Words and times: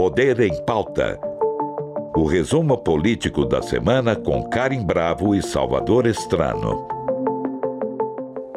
Poder 0.00 0.40
em 0.40 0.64
Pauta. 0.64 1.20
O 2.16 2.24
resumo 2.24 2.78
político 2.78 3.44
da 3.44 3.60
semana 3.60 4.16
com 4.16 4.42
Karim 4.48 4.82
Bravo 4.82 5.34
e 5.34 5.42
Salvador 5.42 6.06
Estrano. 6.06 6.88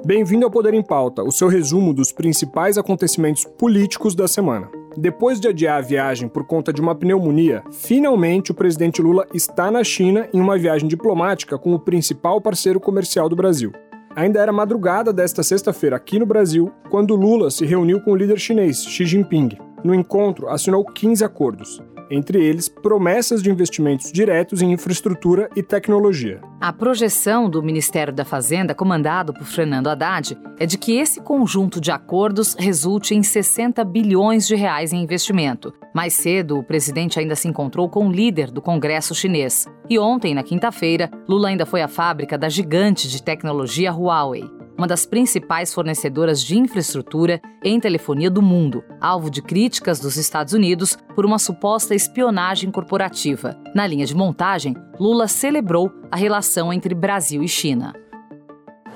Bem-vindo 0.06 0.46
ao 0.46 0.50
Poder 0.50 0.74
em 0.74 0.82
Pauta, 0.82 1.22
o 1.22 1.34
seu 1.34 1.50
resumo 1.50 1.94
dos 1.94 2.14
principais 2.14 2.78
acontecimentos 2.78 3.44
políticos 3.44 4.16
da 4.16 4.26
semana. 4.26 4.70
Depois 4.96 5.38
de 5.38 5.50
adiar 5.50 5.80
a 5.80 5.82
viagem 5.82 6.30
por 6.30 6.48
conta 6.48 6.72
de 6.72 6.80
uma 6.80 6.96
pneumonia, 6.96 7.62
finalmente 7.74 8.52
o 8.52 8.56
presidente 8.56 9.02
Lula 9.02 9.28
está 9.34 9.70
na 9.70 9.84
China 9.84 10.30
em 10.34 10.40
uma 10.40 10.58
viagem 10.58 10.88
diplomática 10.88 11.58
com 11.58 11.74
o 11.74 11.80
principal 11.80 12.40
parceiro 12.40 12.80
comercial 12.80 13.28
do 13.28 13.36
Brasil. 13.36 13.74
Ainda 14.16 14.40
era 14.40 14.54
madrugada 14.54 15.12
desta 15.12 15.44
sexta-feira 15.44 15.98
aqui 15.98 16.18
no 16.18 16.26
Brasil 16.26 16.72
quando 16.90 17.18
Lula 17.18 17.52
se 17.52 17.66
reuniu 17.66 18.00
com 18.00 18.12
o 18.14 18.16
líder 18.16 18.40
chinês 18.40 18.86
Xi 18.86 19.06
Jinping. 19.06 19.73
No 19.84 19.94
encontro, 19.94 20.48
assinou 20.48 20.86
15 20.86 21.26
acordos, 21.26 21.82
entre 22.10 22.42
eles 22.42 22.70
promessas 22.70 23.44
de 23.44 23.50
investimentos 23.50 24.12
diretos 24.12 24.62
em 24.62 24.72
infraestrutura 24.72 25.50
e 25.56 25.62
tecnologia. 25.62 26.40
A 26.62 26.72
projeção 26.72 27.50
do 27.50 27.62
Ministério 27.62 28.14
da 28.14 28.24
Fazenda, 28.24 28.74
comandado 28.74 29.34
por 29.34 29.46
Fernando 29.46 29.88
Haddad, 29.88 30.38
é 30.58 30.66
de 30.66 30.78
que 30.78 30.98
esse 30.98 31.20
conjunto 31.20 31.82
de 31.82 31.92
acordos 31.92 32.56
resulte 32.58 33.14
em 33.14 33.22
60 33.22 33.84
bilhões 33.84 34.48
de 34.48 34.56
reais 34.56 34.94
em 34.94 35.02
investimento. 35.02 35.74
Mais 35.94 36.14
cedo, 36.14 36.58
o 36.58 36.64
presidente 36.64 37.20
ainda 37.20 37.36
se 37.36 37.50
encontrou 37.50 37.90
com 37.90 38.08
o 38.08 38.12
líder 38.12 38.52
do 38.52 38.62
Congresso 38.62 39.14
chinês. 39.14 39.68
E 39.90 40.00
ontem, 40.00 40.34
na 40.34 40.44
quinta-feira, 40.44 41.12
Lula 41.28 41.50
ainda 41.50 41.66
foi 41.66 41.82
à 41.82 41.90
fábrica 41.90 42.38
da 42.38 42.48
gigante 42.48 43.10
de 43.10 43.22
tecnologia 43.22 43.92
Huawei 43.92 44.63
uma 44.84 44.88
das 44.88 45.06
principais 45.06 45.74
fornecedoras 45.74 46.44
de 46.44 46.58
infraestrutura 46.60 47.40
em 47.64 47.80
telefonia 47.80 48.30
do 48.30 48.42
mundo, 48.42 48.84
alvo 49.00 49.30
de 49.30 49.42
críticas 49.42 49.98
dos 49.98 50.18
Estados 50.18 50.52
Unidos 50.52 50.98
por 51.16 51.26
uma 51.26 51.40
suposta 51.40 51.96
espionagem 51.96 52.70
corporativa. 52.70 53.58
Na 53.74 53.88
linha 53.88 54.06
de 54.06 54.14
montagem, 54.14 54.76
Lula 55.00 55.30
celebrou 55.30 55.90
a 56.12 56.18
relação 56.18 56.74
entre 56.74 56.94
Brasil 56.94 57.42
e 57.42 57.48
China. 57.48 57.94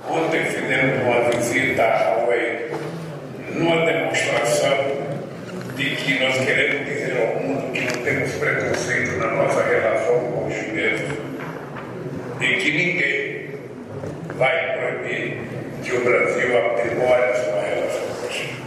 Ontem 0.10 0.44
fizemos 0.44 1.04
uma 1.04 1.32
visita 1.32 1.84
à 1.84 2.18
Huawei 2.18 2.72
numa 3.56 3.86
demonstração 3.86 4.78
de 5.78 5.96
que 5.96 6.20
nós 6.20 6.38
queremos 6.38 6.86
dizer 6.86 7.18
ao 7.18 7.44
mundo 7.44 7.72
que 7.72 7.80
não 7.80 8.04
temos 8.04 8.32
preconceito 8.34 9.20
na 9.20 9.36
nossa 9.38 9.64
relação 9.64 10.20
com 10.20 10.48
os 10.48 10.54
chineses 10.54 11.18
e 12.42 12.56
que 12.58 12.72
ninguém 12.74 13.38
vai 14.38 14.78
proibir 14.78 15.37
que 15.88 15.96
o 15.96 16.04
Brasil 16.04 16.58
aprimore 16.58 17.24
a 17.24 17.34
sua 17.34 17.62
relação 17.62 18.02
com 18.20 18.28
a 18.28 18.30
China. 18.30 18.58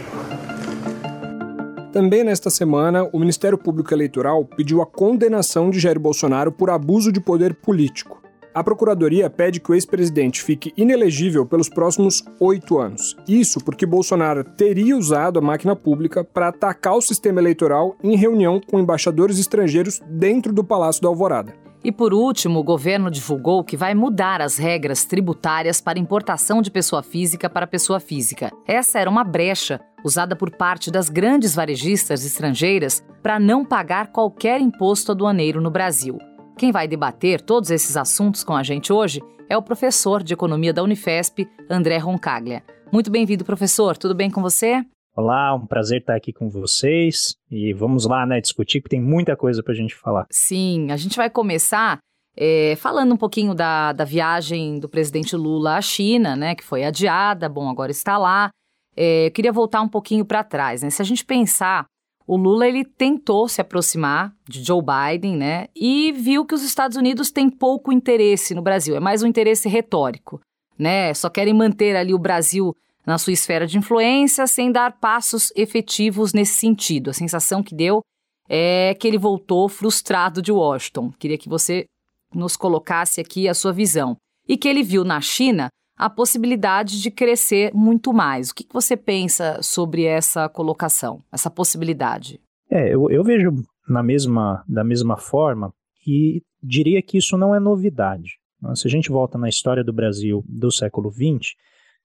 Também 1.93 2.23
nesta 2.23 2.49
semana, 2.49 3.07
o 3.13 3.19
Ministério 3.19 3.59
Público 3.59 3.93
Eleitoral 3.93 4.43
pediu 4.43 4.81
a 4.81 4.87
condenação 4.87 5.69
de 5.69 5.79
Jair 5.79 5.99
Bolsonaro 5.99 6.51
por 6.51 6.71
abuso 6.71 7.11
de 7.11 7.21
poder 7.21 7.53
político. 7.53 8.19
A 8.53 8.63
Procuradoria 8.63 9.29
pede 9.29 9.59
que 9.61 9.71
o 9.71 9.75
ex-presidente 9.75 10.41
fique 10.41 10.73
inelegível 10.75 11.45
pelos 11.45 11.69
próximos 11.69 12.23
oito 12.39 12.79
anos. 12.79 13.15
Isso 13.27 13.63
porque 13.63 13.85
Bolsonaro 13.85 14.43
teria 14.43 14.97
usado 14.97 15.39
a 15.39 15.41
máquina 15.41 15.75
pública 15.75 16.23
para 16.23 16.47
atacar 16.49 16.95
o 16.95 17.01
sistema 17.01 17.39
eleitoral 17.39 17.95
em 18.03 18.17
reunião 18.17 18.59
com 18.59 18.79
embaixadores 18.79 19.39
estrangeiros 19.39 20.01
dentro 20.09 20.51
do 20.51 20.63
Palácio 20.63 21.01
da 21.01 21.07
Alvorada. 21.07 21.53
E 21.83 21.91
por 21.91 22.13
último, 22.13 22.59
o 22.59 22.63
governo 22.63 23.09
divulgou 23.09 23.63
que 23.63 23.75
vai 23.75 23.95
mudar 23.95 24.39
as 24.41 24.57
regras 24.57 25.03
tributárias 25.03 25.81
para 25.81 25.97
importação 25.97 26.61
de 26.61 26.69
pessoa 26.69 27.01
física 27.01 27.49
para 27.49 27.65
pessoa 27.65 27.99
física. 27.99 28.51
Essa 28.67 28.99
era 28.99 29.09
uma 29.09 29.23
brecha 29.23 29.79
usada 30.03 30.35
por 30.35 30.51
parte 30.51 30.91
das 30.91 31.09
grandes 31.09 31.55
varejistas 31.55 32.23
estrangeiras 32.23 33.03
para 33.23 33.39
não 33.39 33.65
pagar 33.65 34.11
qualquer 34.11 34.61
imposto 34.61 35.11
aduaneiro 35.11 35.59
no 35.59 35.71
Brasil. 35.71 36.17
Quem 36.57 36.71
vai 36.71 36.87
debater 36.87 37.41
todos 37.41 37.71
esses 37.71 37.97
assuntos 37.97 38.43
com 38.43 38.55
a 38.55 38.61
gente 38.61 38.93
hoje 38.93 39.21
é 39.49 39.57
o 39.57 39.61
professor 39.63 40.21
de 40.21 40.33
economia 40.33 40.71
da 40.71 40.83
Unifesp, 40.83 41.47
André 41.69 41.97
Roncaglia. 41.97 42.63
Muito 42.91 43.09
bem-vindo, 43.09 43.43
professor. 43.43 43.97
Tudo 43.97 44.13
bem 44.13 44.29
com 44.29 44.41
você? 44.41 44.85
Olá, 45.13 45.53
um 45.53 45.67
prazer 45.67 45.99
estar 45.99 46.15
aqui 46.15 46.31
com 46.31 46.49
vocês 46.49 47.35
e 47.49 47.73
vamos 47.73 48.05
lá, 48.05 48.25
né, 48.25 48.39
discutir, 48.39 48.79
porque 48.79 48.95
tem 48.95 49.03
muita 49.03 49.35
coisa 49.35 49.61
para 49.61 49.73
a 49.73 49.75
gente 49.75 49.93
falar. 49.93 50.25
Sim, 50.29 50.89
a 50.89 50.95
gente 50.95 51.17
vai 51.17 51.29
começar 51.29 51.99
é, 52.33 52.77
falando 52.77 53.13
um 53.13 53.17
pouquinho 53.17 53.53
da, 53.53 53.91
da 53.91 54.05
viagem 54.05 54.79
do 54.79 54.87
presidente 54.87 55.35
Lula 55.35 55.75
à 55.75 55.81
China, 55.81 56.37
né, 56.37 56.55
que 56.55 56.63
foi 56.63 56.85
adiada, 56.85 57.49
bom, 57.49 57.69
agora 57.69 57.91
está 57.91 58.17
lá. 58.17 58.51
É, 58.95 59.27
eu 59.27 59.31
queria 59.31 59.51
voltar 59.51 59.81
um 59.81 59.89
pouquinho 59.89 60.23
para 60.23 60.45
trás, 60.45 60.81
né, 60.81 60.89
se 60.89 61.01
a 61.01 61.05
gente 61.05 61.25
pensar, 61.25 61.87
o 62.25 62.37
Lula 62.37 62.65
ele 62.65 62.85
tentou 62.85 63.49
se 63.49 63.59
aproximar 63.59 64.33
de 64.47 64.63
Joe 64.63 64.81
Biden, 64.81 65.35
né, 65.35 65.67
e 65.75 66.13
viu 66.13 66.45
que 66.45 66.55
os 66.55 66.63
Estados 66.63 66.95
Unidos 66.95 67.31
têm 67.31 67.49
pouco 67.49 67.91
interesse 67.91 68.55
no 68.55 68.61
Brasil, 68.61 68.95
é 68.95 68.99
mais 69.01 69.21
um 69.21 69.27
interesse 69.27 69.67
retórico, 69.67 70.39
né, 70.79 71.13
só 71.13 71.29
querem 71.29 71.53
manter 71.53 71.97
ali 71.97 72.13
o 72.13 72.19
Brasil 72.19 72.73
na 73.05 73.17
sua 73.17 73.33
esfera 73.33 73.65
de 73.65 73.77
influência 73.77 74.45
sem 74.47 74.71
dar 74.71 74.99
passos 74.99 75.51
efetivos 75.55 76.33
nesse 76.33 76.53
sentido. 76.53 77.09
A 77.09 77.13
sensação 77.13 77.63
que 77.63 77.75
deu 77.75 78.01
é 78.47 78.93
que 78.95 79.07
ele 79.07 79.17
voltou 79.17 79.69
frustrado 79.69 80.41
de 80.41 80.51
Washington. 80.51 81.11
Queria 81.17 81.37
que 81.37 81.49
você 81.49 81.85
nos 82.33 82.55
colocasse 82.55 83.19
aqui 83.19 83.47
a 83.47 83.53
sua 83.53 83.71
visão. 83.71 84.15
E 84.47 84.57
que 84.57 84.67
ele 84.67 84.83
viu 84.83 85.03
na 85.03 85.21
China 85.21 85.69
a 85.97 86.09
possibilidade 86.09 87.01
de 87.01 87.11
crescer 87.11 87.71
muito 87.73 88.11
mais. 88.11 88.49
O 88.49 88.55
que 88.55 88.65
você 88.73 88.97
pensa 88.97 89.61
sobre 89.61 90.05
essa 90.05 90.49
colocação, 90.49 91.23
essa 91.31 91.49
possibilidade? 91.49 92.39
É, 92.69 92.93
eu, 92.93 93.09
eu 93.09 93.23
vejo 93.23 93.51
na 93.87 94.01
mesma, 94.01 94.63
da 94.67 94.83
mesma 94.83 95.17
forma 95.17 95.71
e 96.07 96.41
diria 96.61 97.01
que 97.01 97.17
isso 97.17 97.37
não 97.37 97.53
é 97.53 97.59
novidade. 97.59 98.39
Se 98.75 98.87
a 98.87 98.91
gente 98.91 99.09
volta 99.09 99.37
na 99.37 99.49
história 99.49 99.83
do 99.83 99.93
Brasil 99.93 100.43
do 100.47 100.71
século 100.71 101.11
XX, 101.11 101.53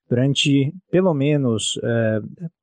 Durante 0.09 0.73
pelo 0.91 1.13
menos 1.13 1.79
é, 1.83 2.21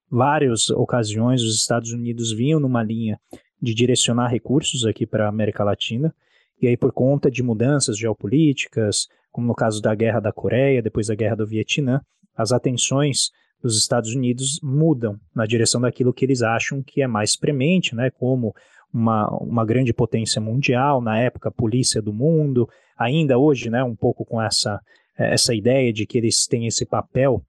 várias 0.10 0.70
ocasiões, 0.70 1.42
os 1.42 1.56
Estados 1.56 1.92
Unidos 1.92 2.32
vinham 2.32 2.60
numa 2.60 2.84
linha 2.84 3.20
de 3.62 3.74
direcionar 3.74 4.28
recursos 4.28 4.86
aqui 4.86 5.06
para 5.06 5.26
a 5.26 5.30
América 5.30 5.64
Latina, 5.64 6.14
e 6.62 6.68
aí, 6.68 6.78
por 6.78 6.94
conta 6.94 7.30
de 7.30 7.44
mudanças 7.44 7.98
geopolíticas, 7.98 9.08
como 9.32 9.48
no 9.48 9.54
caso 9.54 9.82
da 9.82 9.94
Guerra 9.94 10.22
da 10.22 10.32
Coreia, 10.32 10.82
depois 10.82 11.08
da 11.08 11.16
Guerra 11.16 11.36
do 11.36 11.46
Vietnã, 11.48 12.00
as 12.38 12.54
atenções 12.54 13.32
dos 13.62 13.78
Estados 13.78 14.14
Unidos 14.14 14.60
mudam 14.64 15.20
na 15.36 15.46
direção 15.46 15.82
daquilo 15.82 16.14
que 16.14 16.24
eles 16.24 16.42
acham 16.42 16.82
que 16.82 17.02
é 17.02 17.08
mais 17.08 17.36
premente, 17.36 17.96
né, 17.96 18.10
como 18.12 18.54
uma, 18.94 19.28
uma 19.38 19.66
grande 19.66 19.94
potência 19.94 20.40
mundial, 20.42 21.02
na 21.02 21.18
época, 21.20 21.52
polícia 21.52 22.02
do 22.02 22.14
mundo, 22.14 22.70
ainda 22.98 23.38
hoje, 23.38 23.70
né, 23.70 23.84
um 23.84 23.96
pouco 23.96 24.24
com 24.24 24.42
essa 24.42 24.80
essa 25.18 25.54
ideia 25.54 25.92
de 25.94 26.06
que 26.06 26.18
eles 26.18 26.48
têm 26.48 26.68
esse 26.68 26.86
papel 26.86 27.44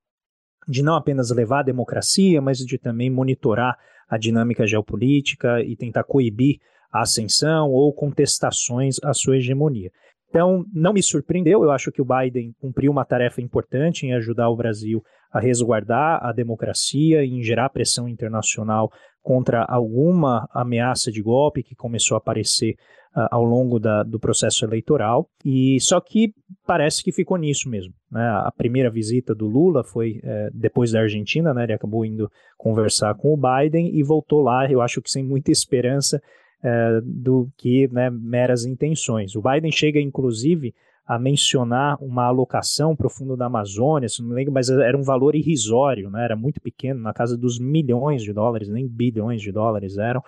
de 0.66 0.82
não 0.82 0.94
apenas 0.94 1.30
levar 1.30 1.60
a 1.60 1.64
democracia, 1.64 2.40
mas 2.40 2.58
de 2.58 2.78
também 2.78 3.10
monitorar 3.10 3.78
a 4.08 4.16
dinâmica 4.16 4.66
geopolítica 4.66 5.60
e 5.62 5.76
tentar 5.76 6.04
coibir 6.04 6.58
a 6.90 7.02
ascensão 7.02 7.70
ou 7.70 7.92
contestações 7.92 8.96
à 9.02 9.12
sua 9.12 9.36
hegemonia. 9.36 9.90
Então, 10.34 10.64
não 10.74 10.92
me 10.92 11.00
surpreendeu, 11.00 11.62
eu 11.62 11.70
acho 11.70 11.92
que 11.92 12.02
o 12.02 12.04
Biden 12.04 12.52
cumpriu 12.58 12.90
uma 12.90 13.04
tarefa 13.04 13.40
importante 13.40 14.04
em 14.04 14.14
ajudar 14.14 14.50
o 14.50 14.56
Brasil 14.56 15.00
a 15.30 15.38
resguardar 15.38 16.18
a 16.26 16.32
democracia 16.32 17.24
e 17.24 17.30
em 17.30 17.40
gerar 17.40 17.68
pressão 17.68 18.08
internacional 18.08 18.90
contra 19.22 19.62
alguma 19.62 20.48
ameaça 20.52 21.12
de 21.12 21.22
golpe 21.22 21.62
que 21.62 21.76
começou 21.76 22.16
a 22.16 22.18
aparecer 22.18 22.72
uh, 23.16 23.28
ao 23.30 23.44
longo 23.44 23.78
da, 23.78 24.02
do 24.02 24.18
processo 24.18 24.64
eleitoral. 24.64 25.28
E 25.44 25.78
só 25.80 26.00
que 26.00 26.32
parece 26.66 27.04
que 27.04 27.12
ficou 27.12 27.36
nisso 27.36 27.68
mesmo. 27.70 27.94
Né? 28.10 28.20
A 28.20 28.50
primeira 28.56 28.90
visita 28.90 29.36
do 29.36 29.46
Lula 29.46 29.84
foi 29.84 30.18
é, 30.24 30.48
depois 30.52 30.90
da 30.90 31.02
Argentina, 31.02 31.54
né? 31.54 31.62
ele 31.62 31.74
acabou 31.74 32.04
indo 32.04 32.28
conversar 32.58 33.14
com 33.14 33.32
o 33.32 33.36
Biden 33.40 33.96
e 33.96 34.02
voltou 34.02 34.42
lá, 34.42 34.68
eu 34.68 34.80
acho 34.80 35.00
que 35.00 35.08
sem 35.08 35.22
muita 35.22 35.52
esperança 35.52 36.20
é, 36.64 37.00
do 37.04 37.48
que 37.58 37.86
né, 37.92 38.08
meras 38.10 38.64
intenções. 38.64 39.36
O 39.36 39.42
Biden 39.42 39.70
chega, 39.70 40.00
inclusive, 40.00 40.74
a 41.06 41.18
mencionar 41.18 42.02
uma 42.02 42.24
alocação 42.24 42.96
para 42.96 43.06
o 43.06 43.10
fundo 43.10 43.36
da 43.36 43.44
Amazônia, 43.44 44.08
se 44.08 44.22
não 44.22 44.30
me 44.30 44.34
lembro, 44.34 44.54
mas 44.54 44.70
era 44.70 44.96
um 44.96 45.02
valor 45.02 45.34
irrisório, 45.34 46.08
né? 46.08 46.24
era 46.24 46.34
muito 46.34 46.62
pequeno, 46.62 47.00
na 47.00 47.12
casa 47.12 47.36
dos 47.36 47.58
milhões 47.58 48.22
de 48.22 48.32
dólares, 48.32 48.70
nem 48.70 48.88
bilhões 48.88 49.42
de 49.42 49.52
dólares 49.52 49.98
eram, 49.98 50.22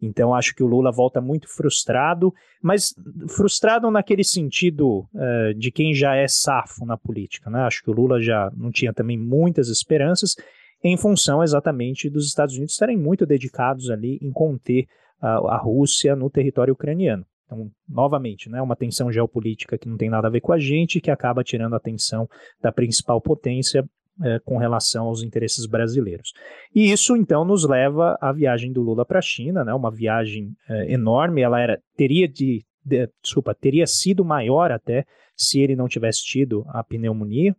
então 0.00 0.34
acho 0.34 0.54
que 0.54 0.62
o 0.62 0.66
Lula 0.66 0.90
volta 0.90 1.20
muito 1.20 1.48
frustrado, 1.48 2.32
mas 2.62 2.94
frustrado 3.28 3.90
naquele 3.90 4.24
sentido 4.24 5.06
uh, 5.14 5.54
de 5.56 5.70
quem 5.70 5.94
já 5.94 6.14
é 6.14 6.26
safo 6.28 6.84
na 6.84 6.96
política. 6.96 7.50
Né? 7.50 7.60
Acho 7.60 7.82
que 7.82 7.90
o 7.90 7.94
Lula 7.94 8.20
já 8.20 8.50
não 8.56 8.70
tinha 8.70 8.92
também 8.92 9.18
muitas 9.18 9.68
esperanças 9.68 10.36
em 10.82 10.96
função 10.96 11.42
exatamente 11.42 12.10
dos 12.10 12.26
Estados 12.26 12.54
Unidos 12.54 12.72
estarem 12.72 12.96
muito 12.96 13.24
dedicados 13.24 13.90
ali 13.90 14.18
em 14.20 14.30
conter 14.30 14.86
a 15.26 15.56
Rússia 15.56 16.14
no 16.14 16.28
território 16.28 16.74
ucraniano. 16.74 17.24
Então, 17.46 17.70
novamente, 17.88 18.48
né, 18.48 18.60
uma 18.60 18.76
tensão 18.76 19.12
geopolítica 19.12 19.78
que 19.78 19.88
não 19.88 19.96
tem 19.96 20.08
nada 20.08 20.28
a 20.28 20.30
ver 20.30 20.40
com 20.40 20.52
a 20.52 20.58
gente, 20.58 21.00
que 21.00 21.10
acaba 21.10 21.44
tirando 21.44 21.74
a 21.74 21.76
atenção 21.76 22.28
da 22.60 22.72
principal 22.72 23.20
potência 23.20 23.84
é, 24.22 24.38
com 24.40 24.56
relação 24.56 25.06
aos 25.06 25.22
interesses 25.22 25.66
brasileiros. 25.66 26.32
E 26.74 26.90
isso 26.90 27.16
então 27.16 27.44
nos 27.44 27.68
leva 27.68 28.16
à 28.20 28.32
viagem 28.32 28.72
do 28.72 28.82
Lula 28.82 29.04
para 29.04 29.18
a 29.18 29.22
China, 29.22 29.64
né, 29.64 29.74
uma 29.74 29.90
viagem 29.90 30.52
é, 30.68 30.92
enorme. 30.92 31.42
Ela 31.42 31.60
era 31.60 31.80
teria 31.96 32.28
de, 32.28 32.64
de, 32.84 33.08
desculpa, 33.22 33.54
teria 33.54 33.86
sido 33.86 34.24
maior 34.24 34.70
até 34.70 35.04
se 35.36 35.60
ele 35.60 35.74
não 35.76 35.88
tivesse 35.88 36.24
tido 36.24 36.64
a 36.68 36.82
pneumonia, 36.82 37.54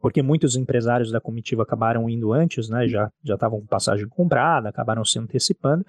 porque 0.00 0.20
muitos 0.20 0.56
empresários 0.56 1.10
da 1.10 1.20
comitiva 1.20 1.62
acabaram 1.62 2.10
indo 2.10 2.32
antes, 2.32 2.68
né, 2.68 2.86
já 2.88 3.10
já 3.22 3.34
estavam 3.34 3.60
com 3.60 3.66
passagem 3.66 4.08
comprada, 4.08 4.68
acabaram 4.68 5.04
se 5.04 5.18
antecipando. 5.18 5.84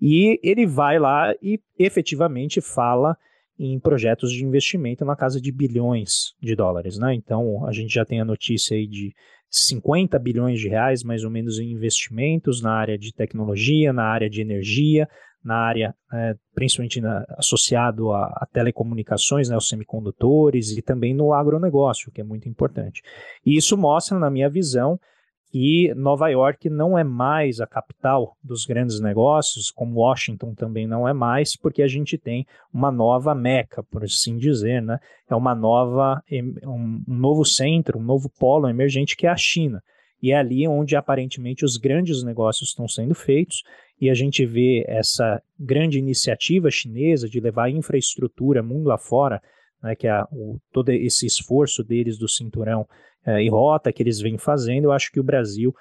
E 0.00 0.40
ele 0.42 0.66
vai 0.66 0.98
lá 0.98 1.34
e 1.42 1.60
efetivamente 1.78 2.60
fala 2.60 3.16
em 3.58 3.78
projetos 3.78 4.32
de 4.32 4.44
investimento 4.44 5.04
na 5.04 5.14
casa 5.14 5.40
de 5.40 5.52
bilhões 5.52 6.34
de 6.40 6.56
dólares, 6.56 6.98
né? 6.98 7.14
Então 7.14 7.66
a 7.66 7.72
gente 7.72 7.92
já 7.92 8.04
tem 8.04 8.20
a 8.20 8.24
notícia 8.24 8.74
aí 8.74 8.86
de 8.86 9.12
50 9.50 10.18
bilhões 10.18 10.60
de 10.60 10.68
reais, 10.68 11.02
mais 11.02 11.24
ou 11.24 11.30
menos, 11.30 11.58
em 11.58 11.72
investimentos 11.72 12.62
na 12.62 12.72
área 12.72 12.96
de 12.96 13.12
tecnologia, 13.12 13.92
na 13.92 14.04
área 14.04 14.30
de 14.30 14.40
energia, 14.40 15.08
na 15.44 15.56
área, 15.56 15.94
é, 16.12 16.34
principalmente 16.54 17.00
na, 17.00 17.24
associado 17.36 18.12
a, 18.12 18.26
a, 18.26 18.46
telecomunicações, 18.52 19.48
né, 19.48 19.56
os 19.56 19.68
semicondutores 19.68 20.70
e 20.76 20.82
também 20.82 21.14
no 21.14 21.32
agronegócio, 21.32 22.12
que 22.12 22.20
é 22.20 22.24
muito 22.24 22.48
importante. 22.48 23.02
E 23.44 23.56
isso 23.56 23.76
mostra, 23.76 24.18
na 24.18 24.30
minha 24.30 24.48
visão, 24.48 24.98
que 25.50 25.92
Nova 25.94 26.28
York 26.28 26.70
não 26.70 26.96
é 26.96 27.02
mais 27.02 27.60
a 27.60 27.66
capital 27.66 28.36
dos 28.42 28.64
grandes 28.64 29.00
negócios, 29.00 29.70
como 29.70 30.00
Washington 30.00 30.54
também 30.54 30.86
não 30.86 31.08
é 31.08 31.12
mais, 31.12 31.56
porque 31.56 31.82
a 31.82 31.88
gente 31.88 32.16
tem 32.16 32.46
uma 32.72 32.90
nova 32.92 33.34
meca, 33.34 33.82
por 33.82 34.04
assim 34.04 34.38
dizer, 34.38 34.80
né? 34.80 34.98
É 35.28 35.34
uma 35.34 35.54
nova, 35.54 36.22
um 36.64 37.02
novo 37.08 37.44
centro, 37.44 37.98
um 37.98 38.02
novo 38.02 38.30
polo 38.38 38.68
emergente 38.68 39.16
que 39.16 39.26
é 39.26 39.30
a 39.30 39.36
China. 39.36 39.82
E 40.22 40.30
é 40.30 40.36
ali 40.36 40.68
onde 40.68 40.94
aparentemente 40.94 41.64
os 41.64 41.76
grandes 41.76 42.22
negócios 42.22 42.68
estão 42.68 42.86
sendo 42.86 43.14
feitos, 43.14 43.64
e 44.00 44.08
a 44.08 44.14
gente 44.14 44.46
vê 44.46 44.84
essa 44.86 45.42
grande 45.58 45.98
iniciativa 45.98 46.70
chinesa 46.70 47.28
de 47.28 47.40
levar 47.40 47.70
infraestrutura 47.70 48.62
mundo 48.62 48.92
afora, 48.92 49.42
né, 49.82 49.94
que 49.94 50.06
é 50.06 50.22
o, 50.32 50.58
todo 50.72 50.90
esse 50.90 51.26
esforço 51.26 51.82
deles 51.82 52.18
do 52.18 52.28
cinturão 52.28 52.86
uh, 53.26 53.38
e 53.38 53.48
rota 53.48 53.92
que 53.92 54.02
eles 54.02 54.20
vêm 54.20 54.38
fazendo, 54.38 54.84
eu 54.84 54.92
acho 54.92 55.10
que 55.10 55.20
o 55.20 55.24
Brasil 55.24 55.74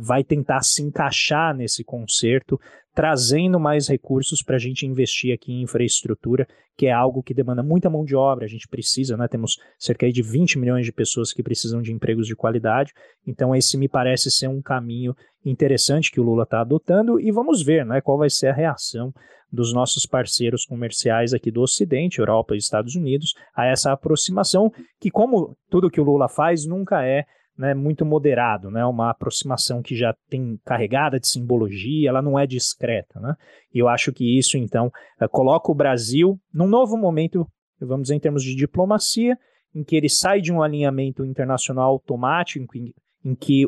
vai 0.00 0.24
tentar 0.24 0.62
se 0.62 0.82
encaixar 0.82 1.54
nesse 1.54 1.84
concerto, 1.84 2.58
trazendo 2.94 3.60
mais 3.60 3.88
recursos 3.88 4.42
para 4.42 4.56
a 4.56 4.58
gente 4.58 4.86
investir 4.86 5.34
aqui 5.34 5.52
em 5.52 5.62
infraestrutura, 5.62 6.48
que 6.76 6.86
é 6.86 6.92
algo 6.92 7.22
que 7.22 7.34
demanda 7.34 7.62
muita 7.62 7.90
mão 7.90 8.04
de 8.04 8.16
obra, 8.16 8.44
a 8.44 8.48
gente 8.48 8.66
precisa, 8.66 9.16
né? 9.16 9.28
Temos 9.28 9.58
cerca 9.78 10.10
de 10.10 10.22
20 10.22 10.58
milhões 10.58 10.84
de 10.84 10.92
pessoas 10.92 11.32
que 11.32 11.42
precisam 11.42 11.82
de 11.82 11.92
empregos 11.92 12.26
de 12.26 12.34
qualidade, 12.34 12.92
então 13.26 13.54
esse 13.54 13.76
me 13.76 13.88
parece 13.88 14.30
ser 14.30 14.48
um 14.48 14.62
caminho 14.62 15.14
interessante 15.44 16.10
que 16.10 16.20
o 16.20 16.24
Lula 16.24 16.44
está 16.44 16.60
adotando 16.60 17.20
e 17.20 17.30
vamos 17.30 17.62
ver, 17.62 17.84
né, 17.84 18.00
qual 18.00 18.18
vai 18.18 18.30
ser 18.30 18.48
a 18.48 18.54
reação 18.54 19.12
dos 19.52 19.72
nossos 19.72 20.06
parceiros 20.06 20.64
comerciais 20.64 21.32
aqui 21.32 21.50
do 21.50 21.62
Ocidente, 21.62 22.18
Europa 22.18 22.54
e 22.54 22.58
Estados 22.58 22.96
Unidos, 22.96 23.34
a 23.54 23.66
essa 23.66 23.92
aproximação 23.92 24.72
que, 25.00 25.10
como 25.10 25.56
tudo 25.70 25.90
que 25.90 26.00
o 26.00 26.04
Lula 26.04 26.28
faz, 26.28 26.66
nunca 26.66 27.04
é 27.04 27.24
né, 27.58 27.74
muito 27.74 28.04
moderado, 28.04 28.70
né, 28.70 28.84
uma 28.84 29.10
aproximação 29.10 29.82
que 29.82 29.96
já 29.96 30.14
tem 30.28 30.58
carregada 30.64 31.18
de 31.18 31.28
simbologia, 31.28 32.08
ela 32.08 32.22
não 32.22 32.38
é 32.38 32.46
discreta. 32.46 33.18
Né? 33.20 33.34
E 33.74 33.78
eu 33.78 33.88
acho 33.88 34.12
que 34.12 34.38
isso, 34.38 34.56
então, 34.56 34.90
eh, 35.20 35.28
coloca 35.28 35.70
o 35.70 35.74
Brasil 35.74 36.38
num 36.52 36.66
novo 36.66 36.96
momento, 36.96 37.46
vamos 37.80 38.04
dizer, 38.04 38.14
em 38.14 38.20
termos 38.20 38.42
de 38.42 38.54
diplomacia, 38.54 39.36
em 39.74 39.84
que 39.84 39.96
ele 39.96 40.08
sai 40.08 40.40
de 40.40 40.52
um 40.52 40.62
alinhamento 40.62 41.24
internacional 41.24 41.90
automático, 41.90 42.62
em 42.62 42.66
que 42.66 42.94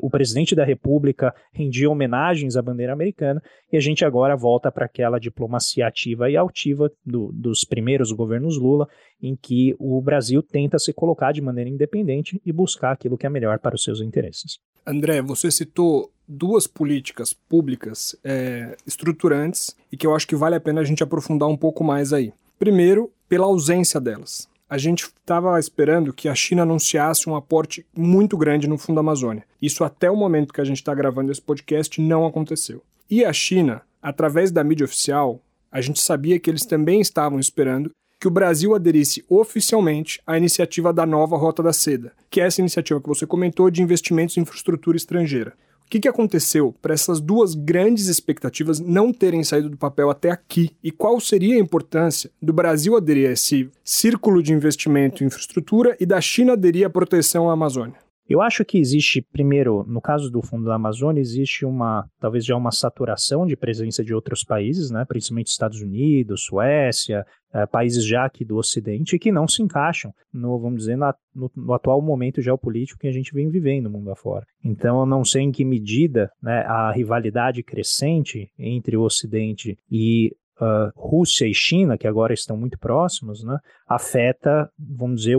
o 0.01 0.11
presidente 0.11 0.55
da 0.55 0.65
República 0.65 1.35
rendia 1.53 1.91
homenagens 1.91 2.57
à 2.57 2.63
bandeira 2.63 2.93
americana, 2.93 3.43
e 3.73 3.77
a 3.77 3.81
gente 3.81 4.05
agora 4.05 4.37
volta 4.37 4.71
para 4.71 4.87
aquela 4.87 5.19
diplomacia 5.19 5.87
ativa 5.87 6.31
e 6.31 6.37
altiva 6.37 6.91
do, 7.05 7.33
dos 7.33 7.65
primeiros 7.65 8.13
governos 8.13 8.57
Lula, 8.57 8.89
em 9.21 9.35
que 9.35 9.75
o 9.79 10.01
Brasil 10.01 10.43
tenta 10.43 10.79
se 10.79 10.93
colocar 10.93 11.33
de 11.33 11.41
maneira 11.41 11.69
independente 11.69 12.41
e 12.45 12.53
buscar 12.53 12.93
aquilo 12.93 13.19
que 13.19 13.27
é 13.27 13.31
melhor 13.31 13.59
para 13.59 13.75
os 13.75 13.83
seus 13.83 14.01
interesses. 14.01 14.59
André, 14.87 15.21
você 15.21 15.51
citou 15.51 16.11
duas 16.27 16.67
políticas 16.67 17.33
públicas 17.33 18.17
é, 18.23 18.77
estruturantes 18.87 19.75
e 19.91 19.97
que 19.97 20.07
eu 20.07 20.15
acho 20.15 20.27
que 20.27 20.37
vale 20.37 20.55
a 20.55 20.61
pena 20.61 20.81
a 20.81 20.85
gente 20.85 21.03
aprofundar 21.03 21.49
um 21.49 21.57
pouco 21.57 21.83
mais 21.83 22.13
aí. 22.13 22.33
Primeiro, 22.59 23.11
pela 23.29 23.47
ausência 23.47 24.01
delas 24.01 24.49
a 24.69 24.77
gente 24.77 25.05
estava 25.05 25.59
esperando 25.59 26.13
que 26.13 26.29
a 26.29 26.35
China 26.35 26.63
anunciasse 26.63 27.29
um 27.29 27.35
aporte 27.35 27.87
muito 27.97 28.37
grande 28.37 28.69
no 28.69 28.77
Fundo 28.77 29.01
Amazônia. 29.01 29.45
Isso 29.61 29.83
até 29.83 30.11
o 30.11 30.17
momento 30.17 30.53
que 30.53 30.61
a 30.61 30.65
gente 30.65 30.77
está 30.77 30.95
gravando 30.95 31.33
esse 31.33 31.41
podcast 31.41 32.01
não 32.01 32.27
aconteceu. 32.27 32.83
E 33.11 33.25
a 33.25 33.33
China, 33.33 33.83
através 34.03 34.51
da 34.51 34.63
mídia 34.63 34.85
oficial, 34.85 35.41
a 35.73 35.81
gente 35.81 36.01
sabia 36.01 36.39
que 36.39 36.51
eles 36.51 36.67
também 36.67 37.01
estavam 37.01 37.41
esperando 37.41 37.91
que 38.21 38.27
o 38.27 38.31
Brasil 38.31 38.75
aderisse 38.75 39.25
oficialmente 39.29 40.21
à 40.27 40.37
iniciativa 40.37 40.93
da 40.93 41.07
nova 41.07 41.37
Rota 41.37 41.63
da 41.63 41.73
Seda, 41.73 42.13
que 42.29 42.41
é 42.41 42.47
essa 42.47 42.61
iniciativa 42.61 43.01
que 43.01 43.09
você 43.09 43.27
comentou 43.27 43.71
de 43.71 43.83
investimentos 43.83 44.37
em 44.37 44.41
infraestrutura 44.41 44.97
estrangeira. 44.97 45.55
O 45.89 45.91
que, 45.91 46.01
que 46.01 46.09
aconteceu 46.09 46.75
para 46.83 46.93
essas 46.93 47.19
duas 47.19 47.55
grandes 47.55 48.09
expectativas 48.09 48.79
não 48.79 49.11
terem 49.11 49.43
saído 49.43 49.71
do 49.71 49.77
papel 49.79 50.11
até 50.11 50.31
aqui? 50.31 50.71
E 50.85 50.91
qual 50.91 51.19
seria 51.19 51.57
a 51.57 51.59
importância 51.59 52.31
do 52.43 52.53
Brasil 52.53 52.95
aderir 52.95 53.31
a 53.31 53.33
esse 53.33 53.71
círculo 53.83 54.43
de 54.43 54.53
investimento 54.53 55.25
em 55.25 55.29
infraestrutura 55.29 55.97
e 55.99 56.05
da 56.05 56.21
China 56.21 56.53
aderir 56.53 56.87
à 56.87 56.91
proteção 56.91 57.49
à 57.49 57.55
Amazônia? 57.55 58.08
Eu 58.29 58.43
acho 58.43 58.63
que 58.63 58.79
existe, 58.79 59.23
primeiro, 59.23 59.85
no 59.89 60.03
caso 60.03 60.31
do 60.31 60.43
Fundo 60.43 60.67
da 60.67 60.75
Amazônia, 60.75 61.21
existe 61.21 61.65
uma, 61.65 62.07
talvez 62.21 62.45
já 62.45 62.55
uma 62.55 62.71
saturação 62.71 63.47
de 63.47 63.57
presença 63.57 64.05
de 64.05 64.13
outros 64.13 64.45
países, 64.45 64.91
né, 64.91 65.05
principalmente 65.09 65.47
Estados 65.47 65.81
Unidos, 65.81 66.45
Suécia, 66.45 67.25
é, 67.55 67.65
países 67.65 68.05
já 68.05 68.27
aqui 68.27 68.45
do 68.45 68.59
Ocidente, 68.59 69.19
que 69.19 69.33
não 69.33 69.49
se 69.49 69.63
encaixam 69.63 70.13
no, 70.31 70.59
vamos 70.59 70.81
dizer, 70.81 70.97
na, 70.97 71.15
no, 71.35 71.51
no, 71.57 71.73
atual 71.73 72.03
momento 72.03 72.43
geopolítico 72.43 73.01
que 73.01 73.09
a 73.09 73.13
gente 73.13 73.33
vem 73.33 73.49
vivendo 73.49 73.89
mundo 73.89 74.11
afora. 74.11 74.45
Então, 74.63 75.01
eu 75.01 75.07
não 75.07 75.25
sei 75.25 75.43
em 75.43 75.51
que 75.51 75.65
medida 75.65 76.31
né, 76.43 76.61
a 76.67 76.93
rivalidade 76.93 77.63
crescente 77.63 78.51
entre 78.59 78.95
o 78.97 79.03
Ocidente 79.03 79.79
e 79.91 80.37
uh, 80.61 80.93
Rússia 80.95 81.47
e 81.47 81.55
China, 81.55 81.97
que 81.97 82.07
agora 82.07 82.33
estão 82.33 82.57
muito 82.57 82.79
próximos, 82.79 83.43
né, 83.43 83.59
afeta, 83.87 84.71
vamos 84.79 85.23
dizer, 85.23 85.37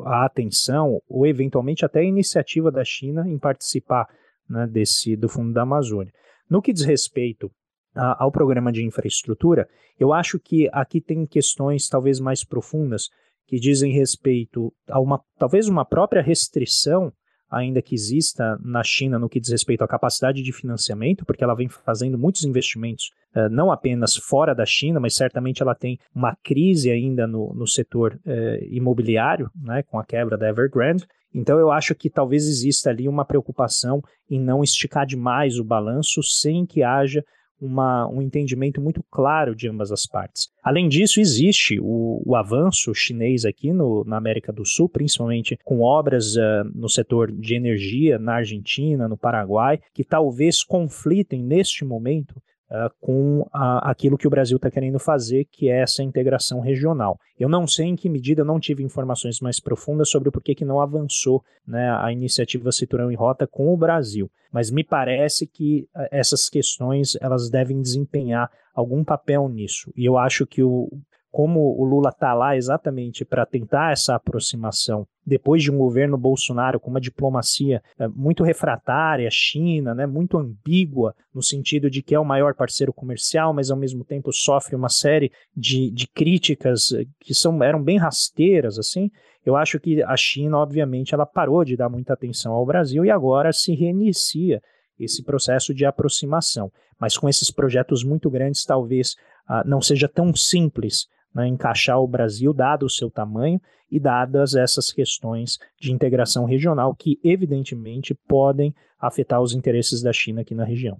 a 0.00 0.24
atenção 0.24 1.00
ou 1.08 1.26
eventualmente 1.26 1.84
até 1.84 2.00
a 2.00 2.04
iniciativa 2.04 2.70
da 2.70 2.84
China 2.84 3.28
em 3.28 3.38
participar 3.38 4.06
né, 4.48 4.66
desse 4.66 5.16
do 5.16 5.28
Fundo 5.28 5.52
da 5.52 5.62
Amazônia. 5.62 6.12
No 6.48 6.60
que 6.60 6.72
diz 6.72 6.84
respeito 6.84 7.50
a, 7.94 8.24
ao 8.24 8.32
programa 8.32 8.72
de 8.72 8.84
infraestrutura, 8.84 9.68
eu 9.98 10.12
acho 10.12 10.38
que 10.38 10.68
aqui 10.72 11.00
tem 11.00 11.26
questões 11.26 11.88
talvez 11.88 12.20
mais 12.20 12.44
profundas 12.44 13.08
que 13.46 13.58
dizem 13.58 13.92
respeito 13.92 14.72
a 14.88 15.00
uma 15.00 15.20
talvez 15.38 15.68
uma 15.68 15.84
própria 15.84 16.22
restrição 16.22 17.12
ainda 17.52 17.82
que 17.82 17.94
exista 17.94 18.58
na 18.64 18.82
China 18.82 19.18
no 19.18 19.28
que 19.28 19.38
diz 19.38 19.50
respeito 19.50 19.84
à 19.84 19.88
capacidade 19.88 20.42
de 20.42 20.52
financiamento, 20.52 21.24
porque 21.24 21.44
ela 21.44 21.54
vem 21.54 21.68
fazendo 21.68 22.18
muitos 22.18 22.44
investimentos, 22.44 23.10
uh, 23.36 23.48
não 23.50 23.70
apenas 23.70 24.16
fora 24.16 24.54
da 24.54 24.64
China, 24.64 24.98
mas 24.98 25.14
certamente 25.14 25.62
ela 25.62 25.74
tem 25.74 25.98
uma 26.14 26.34
crise 26.42 26.90
ainda 26.90 27.26
no, 27.26 27.52
no 27.54 27.66
setor 27.66 28.18
uh, 28.26 28.64
imobiliário, 28.70 29.50
né, 29.54 29.82
com 29.82 29.98
a 29.98 30.04
quebra 30.04 30.38
da 30.38 30.48
Evergrande. 30.48 31.06
Então 31.34 31.58
eu 31.58 31.70
acho 31.70 31.94
que 31.94 32.10
talvez 32.10 32.46
exista 32.46 32.90
ali 32.90 33.08
uma 33.08 33.24
preocupação 33.24 34.02
em 34.30 34.40
não 34.40 34.62
esticar 34.62 35.06
demais 35.06 35.58
o 35.58 35.64
balanço 35.64 36.22
sem 36.22 36.66
que 36.66 36.82
haja 36.82 37.24
uma, 37.62 38.08
um 38.08 38.20
entendimento 38.20 38.80
muito 38.80 39.04
claro 39.08 39.54
de 39.54 39.68
ambas 39.68 39.92
as 39.92 40.04
partes. 40.04 40.50
Além 40.62 40.88
disso, 40.88 41.20
existe 41.20 41.78
o, 41.80 42.20
o 42.26 42.34
avanço 42.34 42.92
chinês 42.92 43.44
aqui 43.44 43.72
no, 43.72 44.04
na 44.04 44.16
América 44.16 44.52
do 44.52 44.66
Sul, 44.66 44.88
principalmente 44.88 45.56
com 45.64 45.80
obras 45.80 46.34
uh, 46.36 46.64
no 46.74 46.88
setor 46.88 47.30
de 47.30 47.54
energia 47.54 48.18
na 48.18 48.34
Argentina, 48.34 49.08
no 49.08 49.16
Paraguai, 49.16 49.80
que 49.94 50.02
talvez 50.02 50.64
conflitem 50.64 51.42
neste 51.42 51.84
momento 51.84 52.34
uh, 52.72 52.90
com 53.00 53.46
a, 53.52 53.90
aquilo 53.90 54.16
que 54.16 54.26
o 54.26 54.30
Brasil 54.30 54.56
está 54.56 54.70
querendo 54.70 54.98
fazer, 54.98 55.44
que 55.44 55.68
é 55.68 55.82
essa 55.82 56.02
integração 56.02 56.60
regional. 56.60 57.20
Eu 57.38 57.48
não 57.48 57.66
sei 57.66 57.86
em 57.86 57.96
que 57.96 58.08
medida, 58.08 58.44
não 58.44 58.58
tive 58.58 58.82
informações 58.82 59.40
mais 59.40 59.60
profundas 59.60 60.08
sobre 60.08 60.30
o 60.30 60.32
porquê 60.32 60.54
que 60.54 60.64
não 60.64 60.80
avançou 60.80 61.44
né, 61.66 61.90
a 62.00 62.10
iniciativa 62.10 62.72
Cinturão 62.72 63.12
em 63.12 63.14
Rota 63.14 63.46
com 63.46 63.72
o 63.72 63.76
Brasil, 63.76 64.30
mas 64.50 64.70
me 64.70 64.82
parece 64.82 65.46
que 65.46 65.86
uh, 65.94 66.08
essas 66.10 66.48
questões 66.48 67.16
elas 67.20 67.50
devem 67.50 67.80
desempenhar 67.80 68.50
algum 68.74 69.04
papel 69.04 69.48
nisso. 69.48 69.92
E 69.94 70.04
eu 70.04 70.16
acho 70.16 70.46
que 70.46 70.62
o, 70.62 70.88
como 71.32 71.60
o 71.80 71.84
Lula 71.84 72.10
está 72.10 72.34
lá 72.34 72.54
exatamente 72.54 73.24
para 73.24 73.46
tentar 73.46 73.90
essa 73.90 74.14
aproximação 74.14 75.06
depois 75.24 75.62
de 75.62 75.70
um 75.70 75.78
governo 75.78 76.18
Bolsonaro 76.18 76.78
com 76.78 76.90
uma 76.90 77.00
diplomacia 77.00 77.82
é, 77.98 78.06
muito 78.08 78.44
refratária 78.44 79.30
China, 79.30 79.94
né, 79.94 80.04
muito 80.04 80.36
ambígua, 80.36 81.14
no 81.34 81.42
sentido 81.42 81.88
de 81.88 82.02
que 82.02 82.14
é 82.14 82.20
o 82.20 82.24
maior 82.24 82.54
parceiro 82.54 82.92
comercial, 82.92 83.54
mas 83.54 83.70
ao 83.70 83.76
mesmo 83.76 84.04
tempo 84.04 84.32
sofre 84.32 84.76
uma 84.76 84.88
série 84.88 85.32
de, 85.56 85.90
de 85.90 86.06
críticas 86.06 86.92
eh, 86.92 87.06
que 87.20 87.32
são, 87.32 87.62
eram 87.62 87.82
bem 87.82 87.98
rasteiras, 87.98 88.78
assim, 88.78 89.10
eu 89.46 89.56
acho 89.56 89.80
que 89.80 90.02
a 90.02 90.16
China, 90.16 90.58
obviamente, 90.58 91.14
ela 91.14 91.26
parou 91.26 91.64
de 91.64 91.76
dar 91.76 91.88
muita 91.88 92.12
atenção 92.12 92.52
ao 92.52 92.66
Brasil 92.66 93.04
e 93.04 93.10
agora 93.10 93.52
se 93.52 93.74
reinicia 93.74 94.60
esse 94.98 95.22
processo 95.24 95.74
de 95.74 95.84
aproximação. 95.84 96.70
Mas 96.98 97.16
com 97.16 97.28
esses 97.28 97.50
projetos 97.50 98.04
muito 98.04 98.30
grandes, 98.30 98.64
talvez 98.64 99.16
ah, 99.48 99.64
não 99.66 99.80
seja 99.80 100.08
tão 100.08 100.34
simples 100.34 101.08
né, 101.34 101.46
encaixar 101.46 102.00
o 102.00 102.06
Brasil, 102.06 102.52
dado 102.52 102.86
o 102.86 102.90
seu 102.90 103.10
tamanho 103.10 103.60
e 103.90 104.00
dadas 104.00 104.54
essas 104.54 104.92
questões 104.92 105.58
de 105.80 105.92
integração 105.92 106.44
regional 106.44 106.94
que, 106.94 107.18
evidentemente, 107.22 108.14
podem 108.14 108.74
afetar 108.98 109.40
os 109.40 109.54
interesses 109.54 110.02
da 110.02 110.12
China 110.12 110.42
aqui 110.42 110.54
na 110.54 110.64
região. 110.64 110.98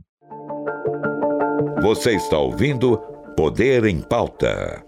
Você 1.81 2.15
está 2.15 2.39
ouvindo 2.39 2.99
Poder 3.37 3.85
em 3.87 4.01
Pauta. 4.01 4.85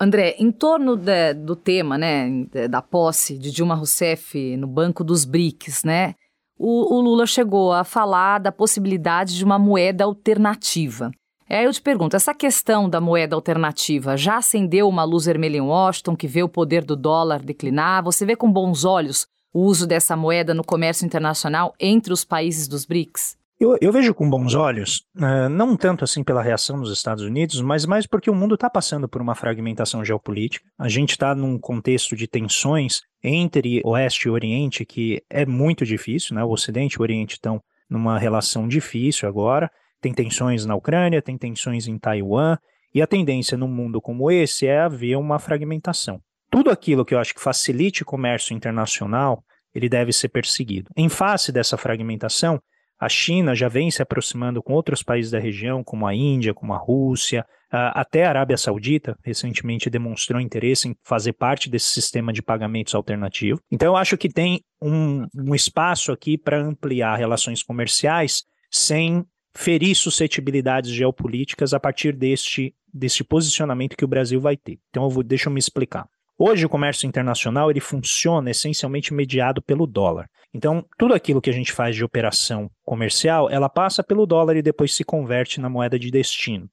André, 0.00 0.36
em 0.38 0.52
torno 0.52 0.96
de, 0.96 1.34
do 1.34 1.56
tema, 1.56 1.98
né, 1.98 2.46
da 2.70 2.80
posse 2.80 3.36
de 3.36 3.50
Dilma 3.50 3.74
Rousseff 3.74 4.56
no 4.56 4.66
Banco 4.66 5.02
dos 5.02 5.24
BRICS, 5.24 5.82
né, 5.82 6.14
o, 6.56 6.94
o 6.94 7.00
Lula 7.00 7.26
chegou 7.26 7.72
a 7.72 7.84
falar 7.84 8.38
da 8.38 8.52
possibilidade 8.52 9.36
de 9.36 9.44
uma 9.44 9.58
moeda 9.58 10.04
alternativa. 10.04 11.10
Aí 11.48 11.64
eu 11.64 11.72
te 11.72 11.80
pergunto, 11.80 12.14
essa 12.14 12.34
questão 12.34 12.90
da 12.90 13.00
moeda 13.00 13.34
alternativa 13.34 14.16
já 14.16 14.36
acendeu 14.36 14.86
uma 14.86 15.04
luz 15.04 15.24
vermelha 15.24 15.56
em 15.56 15.62
Washington, 15.62 16.14
que 16.14 16.26
vê 16.26 16.42
o 16.42 16.48
poder 16.48 16.84
do 16.84 16.94
dólar 16.94 17.40
declinar? 17.40 18.02
Você 18.04 18.26
vê 18.26 18.36
com 18.36 18.52
bons 18.52 18.84
olhos 18.84 19.26
o 19.52 19.62
uso 19.62 19.86
dessa 19.86 20.14
moeda 20.14 20.52
no 20.52 20.62
comércio 20.62 21.06
internacional 21.06 21.74
entre 21.80 22.12
os 22.12 22.22
países 22.24 22.68
dos 22.68 22.84
BRICS? 22.84 23.38
Eu, 23.58 23.76
eu, 23.80 23.90
vejo 23.90 24.14
com 24.14 24.30
bons 24.30 24.54
olhos, 24.54 25.04
uh, 25.16 25.48
não 25.48 25.76
tanto 25.76 26.04
assim 26.04 26.22
pela 26.22 26.40
reação 26.40 26.78
dos 26.78 26.92
Estados 26.92 27.24
Unidos, 27.24 27.60
mas 27.60 27.84
mais 27.84 28.06
porque 28.06 28.30
o 28.30 28.34
mundo 28.34 28.54
está 28.54 28.70
passando 28.70 29.08
por 29.08 29.20
uma 29.20 29.34
fragmentação 29.34 30.04
geopolítica. 30.04 30.64
A 30.78 30.88
gente 30.88 31.10
está 31.10 31.34
num 31.34 31.58
contexto 31.58 32.14
de 32.14 32.28
tensões 32.28 33.00
entre 33.20 33.80
Oeste 33.84 34.28
e 34.28 34.30
Oriente 34.30 34.84
que 34.84 35.20
é 35.28 35.44
muito 35.44 35.84
difícil, 35.84 36.36
né? 36.36 36.44
O 36.44 36.50
Ocidente 36.50 36.94
e 36.94 36.98
o 37.00 37.02
Oriente 37.02 37.32
estão 37.32 37.60
numa 37.90 38.16
relação 38.16 38.68
difícil 38.68 39.28
agora. 39.28 39.68
Tem 40.00 40.12
tensões 40.12 40.64
na 40.64 40.74
Ucrânia, 40.74 41.22
tem 41.22 41.36
tensões 41.36 41.86
em 41.88 41.98
Taiwan, 41.98 42.56
e 42.94 43.02
a 43.02 43.06
tendência 43.06 43.56
num 43.56 43.68
mundo 43.68 44.00
como 44.00 44.30
esse 44.30 44.66
é 44.66 44.80
haver 44.80 45.16
uma 45.16 45.38
fragmentação. 45.38 46.20
Tudo 46.50 46.70
aquilo 46.70 47.04
que 47.04 47.14
eu 47.14 47.18
acho 47.18 47.34
que 47.34 47.40
facilite 47.40 48.02
o 48.02 48.06
comércio 48.06 48.54
internacional, 48.54 49.42
ele 49.74 49.88
deve 49.88 50.12
ser 50.12 50.30
perseguido. 50.30 50.90
Em 50.96 51.08
face 51.08 51.52
dessa 51.52 51.76
fragmentação, 51.76 52.60
a 52.98 53.08
China 53.08 53.54
já 53.54 53.68
vem 53.68 53.90
se 53.90 54.02
aproximando 54.02 54.62
com 54.62 54.72
outros 54.72 55.02
países 55.02 55.30
da 55.30 55.38
região, 55.38 55.84
como 55.84 56.06
a 56.06 56.14
Índia, 56.14 56.54
como 56.54 56.72
a 56.72 56.78
Rússia, 56.78 57.44
até 57.70 58.24
a 58.24 58.30
Arábia 58.30 58.56
Saudita 58.56 59.16
recentemente 59.22 59.90
demonstrou 59.90 60.40
interesse 60.40 60.88
em 60.88 60.96
fazer 61.04 61.34
parte 61.34 61.68
desse 61.68 61.88
sistema 61.88 62.32
de 62.32 62.42
pagamentos 62.42 62.94
alternativo. 62.94 63.60
Então, 63.70 63.88
eu 63.88 63.96
acho 63.96 64.16
que 64.16 64.28
tem 64.28 64.62
um, 64.82 65.26
um 65.36 65.54
espaço 65.54 66.10
aqui 66.10 66.38
para 66.38 66.58
ampliar 66.58 67.16
relações 67.16 67.62
comerciais 67.62 68.42
sem 68.70 69.24
ferir 69.58 69.96
suscetibilidades 69.96 70.88
geopolíticas 70.92 71.74
a 71.74 71.80
partir 71.80 72.12
deste, 72.12 72.72
deste 72.94 73.24
posicionamento 73.24 73.96
que 73.96 74.04
o 74.04 74.08
Brasil 74.08 74.40
vai 74.40 74.56
ter. 74.56 74.78
Então, 74.88 75.02
eu 75.02 75.10
vou, 75.10 75.24
deixa 75.24 75.48
eu 75.48 75.52
me 75.52 75.58
explicar. 75.58 76.06
Hoje 76.38 76.64
o 76.64 76.68
comércio 76.68 77.08
internacional 77.08 77.68
ele 77.68 77.80
funciona 77.80 78.52
essencialmente 78.52 79.12
mediado 79.12 79.60
pelo 79.60 79.84
dólar. 79.84 80.30
Então, 80.54 80.86
tudo 80.96 81.12
aquilo 81.12 81.40
que 81.40 81.50
a 81.50 81.52
gente 81.52 81.72
faz 81.72 81.96
de 81.96 82.04
operação 82.04 82.70
comercial, 82.84 83.50
ela 83.50 83.68
passa 83.68 84.04
pelo 84.04 84.26
dólar 84.26 84.56
e 84.56 84.62
depois 84.62 84.94
se 84.94 85.02
converte 85.02 85.60
na 85.60 85.68
moeda 85.68 85.98
de 85.98 86.08
destino. 86.08 86.70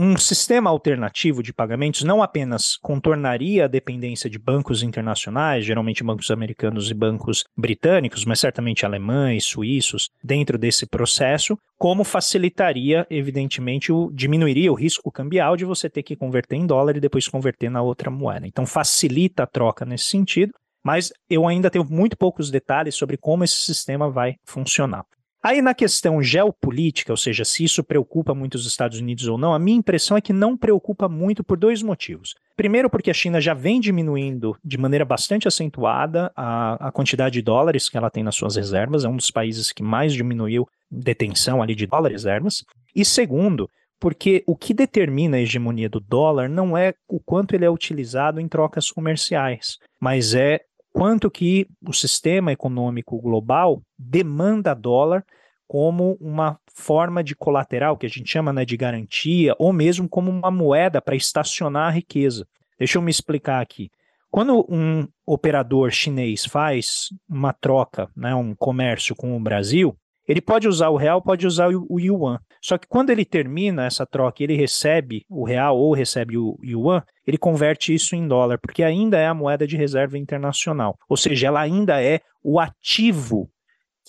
Um 0.00 0.16
sistema 0.16 0.70
alternativo 0.70 1.42
de 1.42 1.52
pagamentos 1.52 2.04
não 2.04 2.22
apenas 2.22 2.76
contornaria 2.76 3.64
a 3.64 3.66
dependência 3.66 4.30
de 4.30 4.38
bancos 4.38 4.84
internacionais, 4.84 5.64
geralmente 5.64 6.04
bancos 6.04 6.30
americanos 6.30 6.88
e 6.88 6.94
bancos 6.94 7.42
britânicos, 7.56 8.24
mas 8.24 8.38
certamente 8.38 8.86
alemães, 8.86 9.44
suíços, 9.44 10.08
dentro 10.22 10.56
desse 10.56 10.86
processo, 10.86 11.58
como 11.76 12.04
facilitaria, 12.04 13.08
evidentemente, 13.10 13.90
o, 13.90 14.08
diminuiria 14.14 14.70
o 14.70 14.76
risco 14.76 15.10
cambial 15.10 15.56
de 15.56 15.64
você 15.64 15.90
ter 15.90 16.04
que 16.04 16.14
converter 16.14 16.54
em 16.54 16.64
dólar 16.64 16.96
e 16.96 17.00
depois 17.00 17.26
converter 17.26 17.68
na 17.68 17.82
outra 17.82 18.08
moeda. 18.08 18.46
Então, 18.46 18.64
facilita 18.64 19.42
a 19.42 19.48
troca 19.48 19.84
nesse 19.84 20.04
sentido, 20.04 20.52
mas 20.84 21.12
eu 21.28 21.44
ainda 21.44 21.72
tenho 21.72 21.84
muito 21.84 22.16
poucos 22.16 22.52
detalhes 22.52 22.94
sobre 22.94 23.16
como 23.16 23.42
esse 23.42 23.56
sistema 23.56 24.08
vai 24.08 24.36
funcionar. 24.46 25.04
Aí 25.42 25.62
na 25.62 25.72
questão 25.72 26.20
geopolítica, 26.20 27.12
ou 27.12 27.16
seja, 27.16 27.44
se 27.44 27.62
isso 27.62 27.84
preocupa 27.84 28.34
muito 28.34 28.56
os 28.56 28.66
Estados 28.66 28.98
Unidos 28.98 29.28
ou 29.28 29.38
não, 29.38 29.54
a 29.54 29.58
minha 29.58 29.78
impressão 29.78 30.16
é 30.16 30.20
que 30.20 30.32
não 30.32 30.56
preocupa 30.56 31.08
muito 31.08 31.44
por 31.44 31.56
dois 31.56 31.80
motivos. 31.82 32.34
Primeiro, 32.56 32.90
porque 32.90 33.10
a 33.10 33.14
China 33.14 33.40
já 33.40 33.54
vem 33.54 33.78
diminuindo 33.78 34.56
de 34.64 34.76
maneira 34.76 35.04
bastante 35.04 35.46
acentuada 35.46 36.32
a, 36.34 36.88
a 36.88 36.92
quantidade 36.92 37.34
de 37.34 37.42
dólares 37.42 37.88
que 37.88 37.96
ela 37.96 38.10
tem 38.10 38.24
nas 38.24 38.34
suas 38.34 38.56
reservas, 38.56 39.04
é 39.04 39.08
um 39.08 39.16
dos 39.16 39.30
países 39.30 39.70
que 39.70 39.82
mais 39.82 40.12
diminuiu 40.12 40.66
detenção 40.90 41.62
ali 41.62 41.74
de 41.76 41.86
dólares 41.86 42.24
reservas. 42.24 42.64
E 42.96 43.04
segundo, 43.04 43.68
porque 44.00 44.42
o 44.46 44.56
que 44.56 44.74
determina 44.74 45.36
a 45.36 45.40
hegemonia 45.40 45.88
do 45.88 46.00
dólar 46.00 46.48
não 46.48 46.76
é 46.76 46.94
o 47.08 47.20
quanto 47.20 47.54
ele 47.54 47.64
é 47.64 47.70
utilizado 47.70 48.40
em 48.40 48.48
trocas 48.48 48.90
comerciais, 48.90 49.76
mas 50.00 50.34
é 50.34 50.60
quanto 50.98 51.30
que 51.30 51.68
o 51.86 51.92
sistema 51.92 52.50
econômico 52.50 53.20
global 53.20 53.80
demanda 53.96 54.74
dólar 54.74 55.24
como 55.64 56.18
uma 56.20 56.58
forma 56.74 57.22
de 57.22 57.36
colateral, 57.36 57.96
que 57.96 58.06
a 58.06 58.08
gente 58.08 58.28
chama 58.28 58.52
né, 58.52 58.64
de 58.64 58.76
garantia, 58.76 59.54
ou 59.60 59.72
mesmo 59.72 60.08
como 60.08 60.28
uma 60.28 60.50
moeda 60.50 61.00
para 61.00 61.14
estacionar 61.14 61.86
a 61.86 61.94
riqueza. 61.94 62.48
Deixa 62.76 62.98
eu 62.98 63.02
me 63.02 63.12
explicar 63.12 63.60
aqui. 63.60 63.92
Quando 64.28 64.66
um 64.68 65.06
operador 65.24 65.92
chinês 65.92 66.44
faz 66.44 67.10
uma 67.28 67.52
troca, 67.52 68.10
né, 68.16 68.34
um 68.34 68.52
comércio 68.56 69.14
com 69.14 69.36
o 69.36 69.40
Brasil, 69.40 69.96
ele 70.28 70.42
pode 70.42 70.68
usar 70.68 70.90
o 70.90 70.96
real, 70.96 71.22
pode 71.22 71.46
usar 71.46 71.70
o 71.70 71.98
yuan. 71.98 72.38
Só 72.60 72.76
que 72.76 72.86
quando 72.86 73.08
ele 73.08 73.24
termina 73.24 73.86
essa 73.86 74.04
troca, 74.04 74.42
ele 74.42 74.54
recebe 74.54 75.24
o 75.28 75.42
real 75.42 75.78
ou 75.78 75.94
recebe 75.94 76.36
o 76.36 76.58
yuan, 76.62 77.02
ele 77.26 77.38
converte 77.38 77.94
isso 77.94 78.14
em 78.14 78.28
dólar, 78.28 78.58
porque 78.60 78.82
ainda 78.82 79.18
é 79.18 79.26
a 79.26 79.34
moeda 79.34 79.66
de 79.66 79.76
reserva 79.76 80.18
internacional. 80.18 80.96
Ou 81.08 81.16
seja, 81.16 81.46
ela 81.46 81.60
ainda 81.60 82.02
é 82.02 82.20
o 82.44 82.60
ativo 82.60 83.50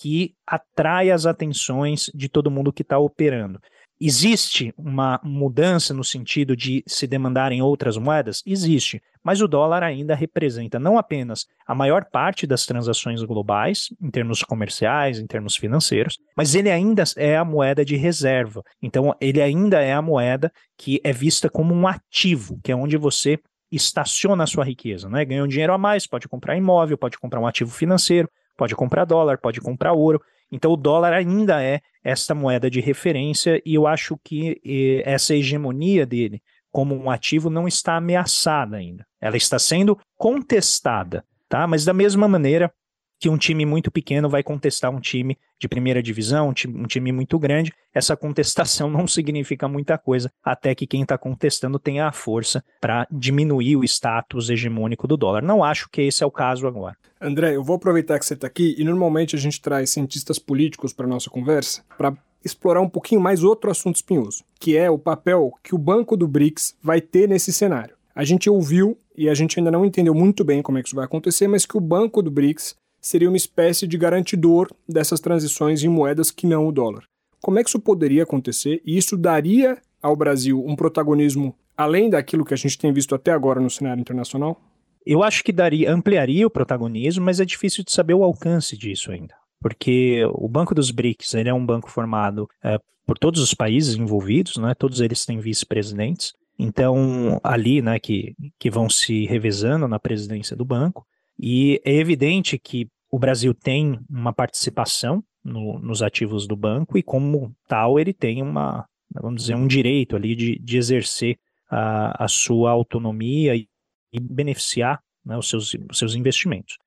que 0.01 0.33
atrai 0.45 1.09
as 1.09 1.25
atenções 1.25 2.09
de 2.13 2.27
todo 2.27 2.51
mundo 2.51 2.73
que 2.73 2.81
está 2.81 2.99
operando. 2.99 3.59
Existe 4.01 4.73
uma 4.77 5.19
mudança 5.21 5.93
no 5.93 6.05
sentido 6.05 6.55
de 6.55 6.81
se 6.87 7.05
demandarem 7.05 7.61
outras 7.61 7.97
moedas? 7.97 8.41
Existe, 8.45 9.01
mas 9.21 9.41
o 9.41 9.47
dólar 9.47 9.83
ainda 9.83 10.15
representa 10.15 10.79
não 10.79 10.97
apenas 10.97 11.45
a 11.67 11.75
maior 11.75 12.05
parte 12.05 12.47
das 12.47 12.65
transações 12.65 13.21
globais, 13.23 13.89
em 14.01 14.09
termos 14.09 14.41
comerciais, 14.41 15.19
em 15.19 15.27
termos 15.27 15.57
financeiros, 15.57 16.17
mas 16.33 16.55
ele 16.55 16.71
ainda 16.71 17.03
é 17.17 17.35
a 17.35 17.43
moeda 17.43 17.83
de 17.83 17.97
reserva. 17.97 18.63
Então, 18.81 19.13
ele 19.19 19.41
ainda 19.41 19.81
é 19.81 19.91
a 19.91 20.01
moeda 20.01 20.49
que 20.77 21.01
é 21.03 21.11
vista 21.11 21.49
como 21.49 21.73
um 21.73 21.85
ativo, 21.85 22.57
que 22.63 22.71
é 22.71 22.75
onde 22.75 22.95
você 22.95 23.37
estaciona 23.69 24.45
a 24.45 24.47
sua 24.47 24.63
riqueza, 24.63 25.09
né? 25.09 25.25
Ganha 25.25 25.43
um 25.43 25.47
dinheiro 25.47 25.73
a 25.73 25.77
mais, 25.77 26.07
pode 26.07 26.27
comprar 26.27 26.55
imóvel, 26.55 26.97
pode 26.97 27.19
comprar 27.19 27.39
um 27.41 27.47
ativo 27.47 27.69
financeiro, 27.69 28.29
pode 28.57 28.75
comprar 28.75 29.05
dólar, 29.05 29.37
pode 29.37 29.59
comprar 29.59 29.93
ouro. 29.93 30.21
Então 30.51 30.71
o 30.71 30.77
dólar 30.77 31.13
ainda 31.13 31.63
é 31.63 31.81
esta 32.03 32.33
moeda 32.33 32.69
de 32.69 32.79
referência 32.79 33.61
e 33.65 33.75
eu 33.75 33.85
acho 33.85 34.17
que 34.23 34.59
essa 35.05 35.35
hegemonia 35.35 36.05
dele 36.05 36.41
como 36.71 36.95
um 36.95 37.09
ativo 37.09 37.49
não 37.49 37.67
está 37.67 37.95
ameaçada 37.95 38.77
ainda. 38.77 39.05
Ela 39.19 39.37
está 39.37 39.57
sendo 39.57 39.97
contestada, 40.17 41.25
tá? 41.47 41.65
Mas 41.65 41.83
da 41.83 41.93
mesma 41.93 42.27
maneira 42.27 42.71
que 43.19 43.29
um 43.29 43.37
time 43.37 43.65
muito 43.65 43.91
pequeno 43.91 44.29
vai 44.29 44.41
contestar 44.41 44.89
um 44.89 44.99
time 44.99 45.37
de 45.59 45.67
primeira 45.67 46.01
divisão, 46.01 46.49
um 46.49 46.53
time, 46.53 46.79
um 46.79 46.87
time 46.87 47.11
muito 47.11 47.37
grande, 47.37 47.73
essa 47.93 48.15
contestação 48.15 48.89
não 48.89 49.05
significa 49.05 49.67
muita 49.67 49.97
coisa, 49.97 50.31
até 50.43 50.73
que 50.73 50.87
quem 50.87 51.01
está 51.01 51.17
contestando 51.17 51.77
tenha 51.77 52.07
a 52.07 52.11
força 52.11 52.63
para 52.79 53.05
diminuir 53.11 53.75
o 53.75 53.83
status 53.83 54.49
hegemônico 54.49 55.07
do 55.07 55.17
dólar. 55.17 55.43
Não 55.43 55.63
acho 55.63 55.89
que 55.89 56.01
esse 56.01 56.23
é 56.23 56.25
o 56.25 56.31
caso 56.31 56.65
agora. 56.65 56.95
André, 57.21 57.55
eu 57.55 57.63
vou 57.63 57.75
aproveitar 57.75 58.17
que 58.17 58.25
você 58.25 58.33
está 58.33 58.47
aqui 58.47 58.75
e 58.77 58.83
normalmente 58.85 59.35
a 59.35 59.39
gente 59.39 59.61
traz 59.61 59.89
cientistas 59.89 60.39
políticos 60.39 60.93
para 60.93 61.05
nossa 61.05 61.29
conversa 61.29 61.83
para 61.97 62.15
explorar 62.43 62.79
um 62.79 62.87
pouquinho 62.87 63.19
mais 63.19 63.43
outro 63.43 63.69
assunto 63.69 63.97
espinhoso, 63.97 64.45
que 64.57 64.77
é 64.77 64.89
o 64.89 64.97
papel 64.97 65.51
que 65.61 65.75
o 65.75 65.77
Banco 65.77 66.15
do 66.15 66.27
BRICS 66.27 66.77
vai 66.81 67.01
ter 67.01 67.27
nesse 67.27 67.51
cenário. 67.51 67.95
A 68.15 68.23
gente 68.23 68.49
ouviu 68.49 68.97
e 69.15 69.27
a 69.29 69.33
gente 69.33 69.59
ainda 69.59 69.71
não 69.71 69.85
entendeu 69.85 70.13
muito 70.13 70.43
bem 70.43 70.61
como 70.61 70.77
é 70.77 70.81
que 70.81 70.87
isso 70.87 70.95
vai 70.95 71.05
acontecer, 71.05 71.47
mas 71.47 71.65
que 71.65 71.77
o 71.77 71.81
Banco 71.81 72.21
do 72.21 72.31
BRICS 72.31 72.75
seria 73.01 73.29
uma 73.29 73.37
espécie 73.37 73.87
de 73.87 73.97
garantidor 73.97 74.69
dessas 74.87 75.19
transições 75.19 75.83
em 75.83 75.87
moedas 75.87 76.31
que 76.31 76.47
não 76.47 76.67
o 76.67 76.71
dólar. 76.71 77.03
Como 77.41 77.57
é 77.57 77.63
que 77.63 77.69
isso 77.69 77.79
poderia 77.79 78.23
acontecer? 78.23 78.81
E 78.85 78.97
isso 78.97 79.15
daria 79.15 79.77
ao 80.01 80.15
Brasil 80.15 80.63
um 80.65 80.75
protagonismo 80.75 81.55
além 81.75 82.09
daquilo 82.09 82.43
que 82.43 82.53
a 82.53 82.57
gente 82.57 82.77
tem 82.77 82.91
visto 82.91 83.15
até 83.15 83.31
agora 83.31 83.61
no 83.61 83.69
cenário 83.69 84.01
internacional? 84.01 84.61
Eu 85.05 85.23
acho 85.23 85.43
que 85.43 85.53
daria, 85.53 85.91
ampliaria 85.91 86.45
o 86.45 86.49
protagonismo, 86.49 87.23
mas 87.23 87.39
é 87.39 87.45
difícil 87.45 87.83
de 87.85 87.91
saber 87.91 88.13
o 88.13 88.23
alcance 88.23 88.77
disso 88.77 89.11
ainda. 89.11 89.33
Porque 89.61 90.23
o 90.33 90.47
Banco 90.47 90.75
dos 90.75 90.91
BRICS 90.91 91.33
ele 91.35 91.49
é 91.49 91.53
um 91.53 91.65
banco 91.65 91.89
formado 91.89 92.47
é, 92.63 92.77
por 93.05 93.17
todos 93.17 93.41
os 93.41 93.53
países 93.53 93.95
envolvidos, 93.95 94.57
né? 94.57 94.73
todos 94.77 94.99
eles 94.99 95.25
têm 95.25 95.39
vice-presidentes. 95.39 96.33
Então, 96.57 97.39
ali, 97.41 97.81
né, 97.81 97.97
que, 97.97 98.35
que 98.59 98.69
vão 98.69 98.89
se 98.89 99.25
revezando 99.25 99.87
na 99.87 99.97
presidência 99.97 100.57
do 100.57 100.65
banco. 100.65 101.05
E 101.39 101.81
é 101.85 101.93
evidente 101.93 102.59
que 102.59 102.87
o 103.09 103.17
Brasil 103.17 103.53
tem 103.53 103.99
uma 104.09 104.33
participação 104.33 105.23
no, 105.43 105.79
nos 105.79 106.01
ativos 106.01 106.45
do 106.47 106.55
banco 106.55 106.97
e, 106.97 107.03
como 107.03 107.55
tal, 107.67 107.99
ele 107.99 108.13
tem 108.13 108.41
uma, 108.41 108.85
vamos 109.13 109.41
dizer, 109.41 109.55
um 109.55 109.67
direito 109.67 110.15
ali 110.15 110.35
de, 110.35 110.59
de 110.59 110.77
exercer 110.77 111.37
a, 111.69 112.25
a 112.25 112.27
sua 112.27 112.71
autonomia 112.71 113.55
e, 113.55 113.67
e 114.11 114.19
beneficiar 114.19 114.99
né, 115.25 115.37
os, 115.37 115.49
seus, 115.49 115.73
os 115.89 115.97
seus 115.97 116.15
investimentos. 116.15 116.77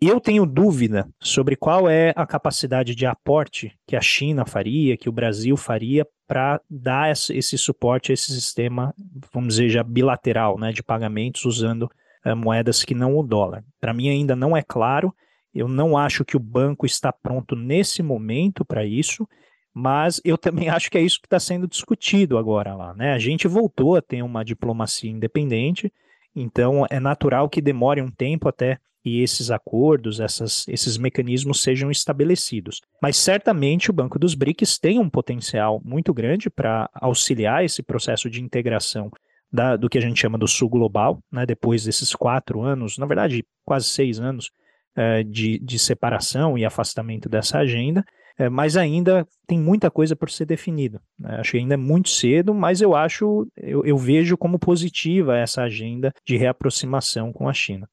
Eu 0.00 0.20
tenho 0.20 0.44
dúvida 0.44 1.08
sobre 1.20 1.54
qual 1.54 1.88
é 1.88 2.12
a 2.16 2.26
capacidade 2.26 2.92
de 2.92 3.06
aporte 3.06 3.72
que 3.86 3.94
a 3.94 4.00
China 4.00 4.44
faria, 4.44 4.96
que 4.96 5.08
o 5.08 5.12
Brasil 5.12 5.56
faria 5.56 6.04
para 6.26 6.60
dar 6.68 7.12
esse, 7.12 7.56
suporte 7.56 8.10
a 8.10 8.14
esse 8.14 8.32
sistema, 8.32 8.92
vamos 9.32 9.54
dizer, 9.54 9.68
já 9.68 9.84
bilateral, 9.84 10.58
né, 10.58 10.72
de 10.72 10.82
pagamentos 10.82 11.44
usando 11.44 11.88
moedas 12.34 12.84
que 12.84 12.94
não 12.94 13.16
o 13.16 13.22
dólar. 13.22 13.64
Para 13.80 13.92
mim 13.92 14.08
ainda 14.08 14.36
não 14.36 14.56
é 14.56 14.62
claro, 14.62 15.14
eu 15.54 15.68
não 15.68 15.96
acho 15.96 16.24
que 16.24 16.36
o 16.36 16.40
banco 16.40 16.86
está 16.86 17.12
pronto 17.12 17.54
nesse 17.54 18.02
momento 18.02 18.64
para 18.64 18.84
isso, 18.84 19.28
mas 19.74 20.20
eu 20.24 20.38
também 20.38 20.68
acho 20.70 20.90
que 20.90 20.98
é 20.98 21.02
isso 21.02 21.20
que 21.20 21.26
está 21.26 21.40
sendo 21.40 21.66
discutido 21.66 22.38
agora 22.38 22.74
lá. 22.74 22.94
Né? 22.94 23.12
A 23.12 23.18
gente 23.18 23.48
voltou 23.48 23.96
a 23.96 24.02
ter 24.02 24.22
uma 24.22 24.44
diplomacia 24.44 25.10
independente, 25.10 25.92
então 26.34 26.86
é 26.90 26.98
natural 26.98 27.48
que 27.48 27.60
demore 27.60 28.00
um 28.00 28.10
tempo 28.10 28.48
até 28.48 28.78
e 29.04 29.20
esses 29.20 29.50
acordos, 29.50 30.20
essas, 30.20 30.66
esses 30.68 30.96
mecanismos 30.96 31.60
sejam 31.60 31.90
estabelecidos. 31.90 32.80
Mas 33.00 33.16
certamente 33.16 33.90
o 33.90 33.92
Banco 33.92 34.18
dos 34.18 34.34
BRICS 34.34 34.78
tem 34.78 34.98
um 34.98 35.10
potencial 35.10 35.80
muito 35.84 36.14
grande 36.14 36.48
para 36.48 36.88
auxiliar 36.94 37.64
esse 37.64 37.82
processo 37.82 38.30
de 38.30 38.40
integração 38.40 39.10
da, 39.52 39.76
do 39.76 39.88
que 39.88 39.98
a 39.98 40.00
gente 40.00 40.20
chama 40.20 40.38
do 40.38 40.48
Sul 40.48 40.68
Global, 40.68 41.20
né, 41.30 41.44
depois 41.44 41.84
desses 41.84 42.14
quatro 42.14 42.62
anos, 42.62 42.96
na 42.96 43.06
verdade, 43.06 43.44
quase 43.64 43.86
seis 43.86 44.18
anos 44.18 44.50
é, 44.96 45.22
de, 45.22 45.58
de 45.58 45.78
separação 45.78 46.56
e 46.56 46.64
afastamento 46.64 47.28
dessa 47.28 47.58
agenda. 47.58 48.04
É, 48.38 48.48
mas 48.48 48.78
ainda 48.78 49.26
tem 49.46 49.60
muita 49.60 49.90
coisa 49.90 50.16
por 50.16 50.30
ser 50.30 50.46
definida. 50.46 51.00
Né? 51.18 51.36
Acho 51.38 51.52
que 51.52 51.58
ainda 51.58 51.74
é 51.74 51.76
muito 51.76 52.08
cedo, 52.08 52.54
mas 52.54 52.80
eu 52.80 52.96
acho, 52.96 53.46
eu, 53.56 53.84
eu 53.84 53.98
vejo 53.98 54.38
como 54.38 54.58
positiva 54.58 55.36
essa 55.36 55.62
agenda 55.62 56.10
de 56.26 56.38
reaproximação 56.38 57.30
com 57.30 57.46
a 57.46 57.52
China. 57.52 57.86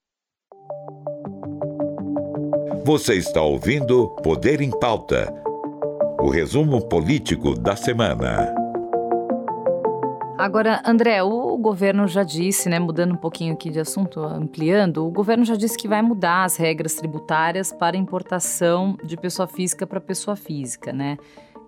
Você 2.86 3.16
está 3.16 3.42
ouvindo 3.42 4.10
Poder 4.24 4.62
em 4.62 4.72
Pauta 4.72 5.32
o 6.20 6.30
resumo 6.30 6.88
político 6.88 7.54
da 7.54 7.75
semana. 7.75 8.59
Agora, 10.39 10.81
André, 10.86 11.22
o 11.22 11.58
governo 11.58 12.08
já 12.08 12.24
disse, 12.24 12.69
né, 12.69 12.79
mudando 12.79 13.12
um 13.12 13.17
pouquinho 13.17 13.53
aqui 13.53 13.69
de 13.69 13.77
assunto, 13.77 14.22
ampliando, 14.22 15.05
o 15.05 15.12
governo 15.12 15.43
já 15.43 15.58
disse 15.58 15.77
que 15.77 15.86
vai 15.86 16.01
mudar 16.01 16.46
as 16.46 16.55
regras 16.55 16.93
tributárias 16.93 17.74
para 17.74 17.98
importação 17.98 18.98
de 19.03 19.17
pessoa 19.17 19.50
física 19.50 19.86
para 19.86 20.00
pessoa 20.00 20.38
física, 20.38 20.93
né? 20.93 21.17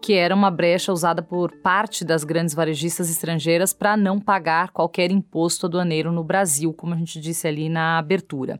Que 0.01 0.13
era 0.13 0.33
uma 0.33 0.49
brecha 0.49 0.93
usada 0.93 1.21
por 1.21 1.51
parte 1.57 2.05
das 2.05 2.23
grandes 2.23 2.55
varejistas 2.55 3.09
estrangeiras 3.09 3.73
para 3.73 3.97
não 3.97 4.21
pagar 4.21 4.71
qualquer 4.71 5.11
imposto 5.11 5.65
aduaneiro 5.65 6.09
no 6.09 6.23
Brasil, 6.23 6.71
como 6.71 6.93
a 6.93 6.97
gente 6.97 7.19
disse 7.19 7.45
ali 7.49 7.67
na 7.67 7.97
abertura. 7.97 8.57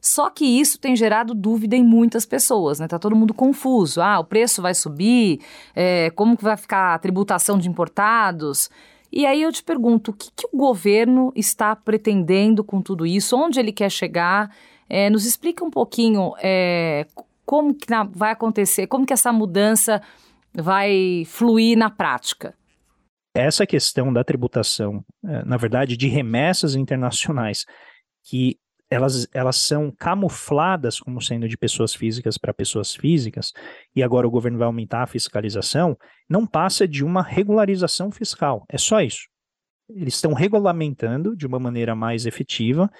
Só 0.00 0.30
que 0.30 0.44
isso 0.44 0.78
tem 0.78 0.94
gerado 0.94 1.34
dúvida 1.34 1.74
em 1.74 1.82
muitas 1.82 2.24
pessoas, 2.24 2.78
né? 2.78 2.86
Tá 2.86 2.96
todo 2.96 3.16
mundo 3.16 3.34
confuso. 3.34 4.00
Ah, 4.00 4.20
o 4.20 4.24
preço 4.24 4.62
vai 4.62 4.72
subir? 4.72 5.40
É, 5.74 6.10
como 6.10 6.36
que 6.36 6.44
vai 6.44 6.56
ficar 6.56 6.94
a 6.94 6.98
tributação 7.00 7.58
de 7.58 7.68
importados? 7.68 8.70
E 9.10 9.24
aí 9.24 9.42
eu 9.42 9.52
te 9.52 9.62
pergunto, 9.62 10.10
o 10.10 10.14
que, 10.14 10.30
que 10.34 10.46
o 10.52 10.56
governo 10.56 11.32
está 11.34 11.74
pretendendo 11.74 12.62
com 12.62 12.82
tudo 12.82 13.06
isso? 13.06 13.36
Onde 13.36 13.58
ele 13.58 13.72
quer 13.72 13.90
chegar? 13.90 14.54
É, 14.88 15.08
nos 15.08 15.24
explica 15.24 15.64
um 15.64 15.70
pouquinho 15.70 16.34
é, 16.42 17.06
como 17.44 17.74
que 17.74 17.90
na, 17.90 18.04
vai 18.04 18.32
acontecer, 18.32 18.86
como 18.86 19.06
que 19.06 19.12
essa 19.12 19.32
mudança 19.32 20.02
vai 20.54 21.24
fluir 21.26 21.76
na 21.76 21.88
prática. 21.90 22.54
Essa 23.34 23.66
questão 23.66 24.12
da 24.12 24.24
tributação, 24.24 25.04
é, 25.24 25.44
na 25.44 25.56
verdade, 25.56 25.96
de 25.96 26.08
remessas 26.08 26.74
internacionais, 26.74 27.64
que 28.24 28.58
elas, 28.90 29.28
elas 29.32 29.56
são 29.56 29.90
camufladas 29.90 30.98
como 30.98 31.20
sendo 31.20 31.48
de 31.48 31.56
pessoas 31.56 31.94
físicas 31.94 32.38
para 32.38 32.54
pessoas 32.54 32.94
físicas, 32.94 33.52
e 33.94 34.02
agora 34.02 34.26
o 34.26 34.30
governo 34.30 34.58
vai 34.58 34.66
aumentar 34.66 35.02
a 35.02 35.06
fiscalização, 35.06 35.96
não 36.28 36.46
passa 36.46 36.86
de 36.88 37.04
uma 37.04 37.22
regularização 37.22 38.10
fiscal. 38.10 38.64
É 38.68 38.78
só 38.78 39.00
isso. 39.00 39.28
Eles 39.90 40.14
estão 40.14 40.32
regulamentando 40.32 41.36
de 41.36 41.46
uma 41.46 41.58
maneira 41.58 41.94
mais 41.94 42.26
efetiva 42.26 42.90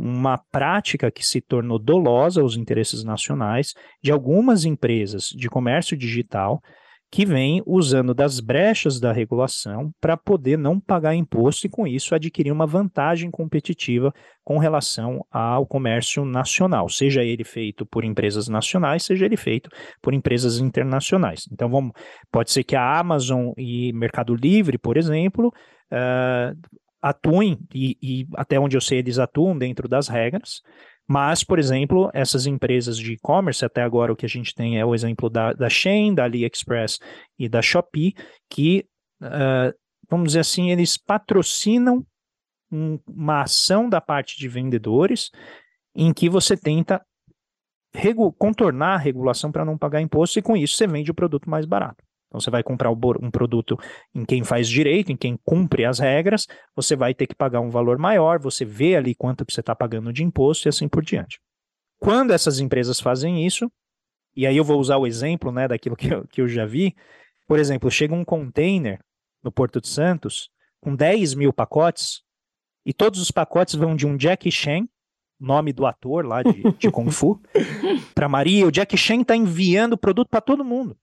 uma 0.00 0.38
prática 0.50 1.10
que 1.10 1.24
se 1.24 1.42
tornou 1.42 1.78
dolosa 1.78 2.40
aos 2.40 2.56
interesses 2.56 3.04
nacionais 3.04 3.74
de 4.02 4.10
algumas 4.10 4.64
empresas 4.64 5.28
de 5.28 5.46
comércio 5.46 5.94
digital 5.94 6.62
que 7.10 7.26
vem 7.26 7.60
usando 7.66 8.14
das 8.14 8.38
brechas 8.38 9.00
da 9.00 9.12
regulação 9.12 9.92
para 10.00 10.16
poder 10.16 10.56
não 10.56 10.78
pagar 10.78 11.14
imposto 11.14 11.66
e, 11.66 11.70
com 11.70 11.84
isso, 11.84 12.14
adquirir 12.14 12.52
uma 12.52 12.66
vantagem 12.66 13.30
competitiva 13.30 14.14
com 14.44 14.58
relação 14.58 15.26
ao 15.30 15.66
comércio 15.66 16.24
nacional, 16.24 16.88
seja 16.88 17.24
ele 17.24 17.42
feito 17.42 17.84
por 17.84 18.04
empresas 18.04 18.46
nacionais, 18.48 19.02
seja 19.02 19.24
ele 19.24 19.36
feito 19.36 19.68
por 20.00 20.14
empresas 20.14 20.58
internacionais. 20.58 21.48
Então, 21.50 21.68
vamos, 21.68 21.92
pode 22.30 22.52
ser 22.52 22.62
que 22.62 22.76
a 22.76 22.98
Amazon 23.00 23.52
e 23.56 23.92
Mercado 23.92 24.34
Livre, 24.34 24.78
por 24.78 24.96
exemplo, 24.96 25.48
uh, 25.92 26.56
atuem, 27.02 27.58
e, 27.74 27.96
e 28.00 28.26
até 28.36 28.58
onde 28.60 28.76
eu 28.76 28.80
sei, 28.80 28.98
eles 28.98 29.18
atuam 29.18 29.58
dentro 29.58 29.88
das 29.88 30.06
regras, 30.06 30.62
mas, 31.12 31.42
por 31.42 31.58
exemplo, 31.58 32.08
essas 32.14 32.46
empresas 32.46 32.96
de 32.96 33.14
e-commerce, 33.14 33.64
até 33.64 33.82
agora 33.82 34.12
o 34.12 34.16
que 34.16 34.24
a 34.24 34.28
gente 34.28 34.54
tem 34.54 34.78
é 34.78 34.84
o 34.84 34.94
exemplo 34.94 35.28
da, 35.28 35.52
da 35.52 35.68
Shein, 35.68 36.14
da 36.14 36.22
AliExpress 36.22 37.00
e 37.36 37.48
da 37.48 37.60
Shopee, 37.60 38.14
que, 38.48 38.86
uh, 39.20 39.76
vamos 40.08 40.28
dizer 40.28 40.38
assim, 40.38 40.70
eles 40.70 40.96
patrocinam 40.96 42.06
um, 42.70 42.96
uma 43.08 43.42
ação 43.42 43.88
da 43.88 44.00
parte 44.00 44.38
de 44.38 44.46
vendedores 44.46 45.32
em 45.96 46.12
que 46.14 46.28
você 46.28 46.56
tenta 46.56 47.04
contornar 48.38 48.94
a 48.94 48.98
regulação 48.98 49.50
para 49.50 49.64
não 49.64 49.76
pagar 49.76 50.00
imposto 50.00 50.38
e 50.38 50.42
com 50.42 50.56
isso 50.56 50.76
você 50.76 50.86
vende 50.86 51.10
o 51.10 51.14
produto 51.14 51.50
mais 51.50 51.66
barato. 51.66 52.04
Então, 52.30 52.40
você 52.40 52.48
vai 52.48 52.62
comprar 52.62 52.92
um 52.92 53.30
produto 53.30 53.76
em 54.14 54.24
quem 54.24 54.44
faz 54.44 54.68
direito, 54.68 55.10
em 55.10 55.16
quem 55.16 55.36
cumpre 55.44 55.84
as 55.84 55.98
regras, 55.98 56.46
você 56.76 56.94
vai 56.94 57.12
ter 57.12 57.26
que 57.26 57.34
pagar 57.34 57.60
um 57.60 57.70
valor 57.70 57.98
maior, 57.98 58.38
você 58.38 58.64
vê 58.64 58.94
ali 58.94 59.16
quanto 59.16 59.44
você 59.48 59.58
está 59.58 59.74
pagando 59.74 60.12
de 60.12 60.22
imposto 60.22 60.68
e 60.68 60.70
assim 60.70 60.88
por 60.88 61.02
diante. 61.02 61.40
Quando 61.98 62.30
essas 62.30 62.60
empresas 62.60 63.00
fazem 63.00 63.44
isso, 63.44 63.70
e 64.36 64.46
aí 64.46 64.56
eu 64.56 64.62
vou 64.62 64.78
usar 64.78 64.96
o 64.96 65.08
exemplo 65.08 65.50
né, 65.50 65.66
daquilo 65.66 65.96
que 65.96 66.14
eu, 66.14 66.26
que 66.28 66.40
eu 66.40 66.48
já 66.48 66.64
vi, 66.64 66.94
por 67.48 67.58
exemplo, 67.58 67.90
chega 67.90 68.14
um 68.14 68.24
container 68.24 69.00
no 69.42 69.50
Porto 69.50 69.80
de 69.80 69.88
Santos 69.88 70.50
com 70.80 70.94
10 70.94 71.34
mil 71.34 71.52
pacotes, 71.52 72.22
e 72.86 72.92
todos 72.92 73.20
os 73.20 73.32
pacotes 73.32 73.74
vão 73.74 73.96
de 73.96 74.06
um 74.06 74.16
Jack 74.16 74.48
Chan, 74.52 74.86
nome 75.38 75.72
do 75.72 75.84
ator 75.84 76.24
lá 76.24 76.44
de, 76.44 76.62
de 76.78 76.90
Kung 76.92 77.10
Fu, 77.10 77.42
para 78.14 78.28
Maria. 78.28 78.66
O 78.68 78.70
Jack 78.70 78.96
Chan 78.96 79.22
está 79.22 79.34
enviando 79.34 79.98
produto 79.98 80.28
para 80.28 80.40
todo 80.40 80.64
mundo. 80.64 80.96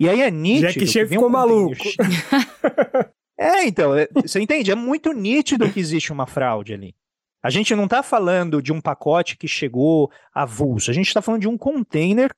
E 0.00 0.08
aí 0.08 0.22
é 0.22 0.30
nítido. 0.30 0.72
Jack 0.72 0.86
Chan 0.86 1.06
ficou 1.06 1.26
um 1.26 1.30
maluco. 1.30 1.76
é, 3.38 3.66
então, 3.66 3.94
é, 3.94 4.08
você 4.14 4.40
entende? 4.40 4.70
É 4.70 4.74
muito 4.74 5.12
nítido 5.12 5.70
que 5.70 5.78
existe 5.78 6.10
uma 6.10 6.26
fraude 6.26 6.72
ali. 6.72 6.94
A 7.42 7.50
gente 7.50 7.74
não 7.74 7.84
está 7.84 8.02
falando 8.02 8.62
de 8.62 8.72
um 8.72 8.80
pacote 8.80 9.36
que 9.36 9.46
chegou 9.46 10.10
avulso, 10.34 10.90
a 10.90 10.94
gente 10.94 11.08
está 11.08 11.20
falando 11.20 11.42
de 11.42 11.48
um 11.48 11.58
container 11.58 12.34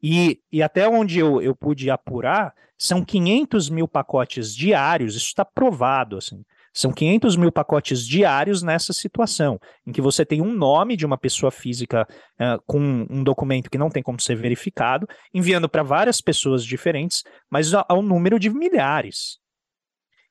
e, 0.00 0.40
e 0.50 0.62
até 0.62 0.88
onde 0.88 1.18
eu, 1.18 1.42
eu 1.42 1.54
pude 1.56 1.90
apurar, 1.90 2.54
são 2.78 3.04
500 3.04 3.68
mil 3.68 3.88
pacotes 3.88 4.54
diários, 4.54 5.16
isso 5.16 5.26
está 5.26 5.44
provado, 5.44 6.16
assim. 6.16 6.44
São 6.72 6.90
500 6.90 7.36
mil 7.36 7.52
pacotes 7.52 8.06
diários 8.06 8.62
nessa 8.62 8.92
situação, 8.92 9.60
em 9.86 9.92
que 9.92 10.00
você 10.00 10.24
tem 10.24 10.40
um 10.40 10.52
nome 10.52 10.96
de 10.96 11.04
uma 11.04 11.18
pessoa 11.18 11.50
física 11.50 12.06
uh, 12.40 12.62
com 12.66 13.06
um 13.10 13.22
documento 13.22 13.70
que 13.70 13.76
não 13.76 13.90
tem 13.90 14.02
como 14.02 14.20
ser 14.20 14.36
verificado, 14.36 15.06
enviando 15.34 15.68
para 15.68 15.82
várias 15.82 16.20
pessoas 16.20 16.64
diferentes, 16.64 17.22
mas 17.50 17.72
ao 17.74 18.00
número 18.00 18.38
de 18.38 18.48
milhares. 18.48 19.38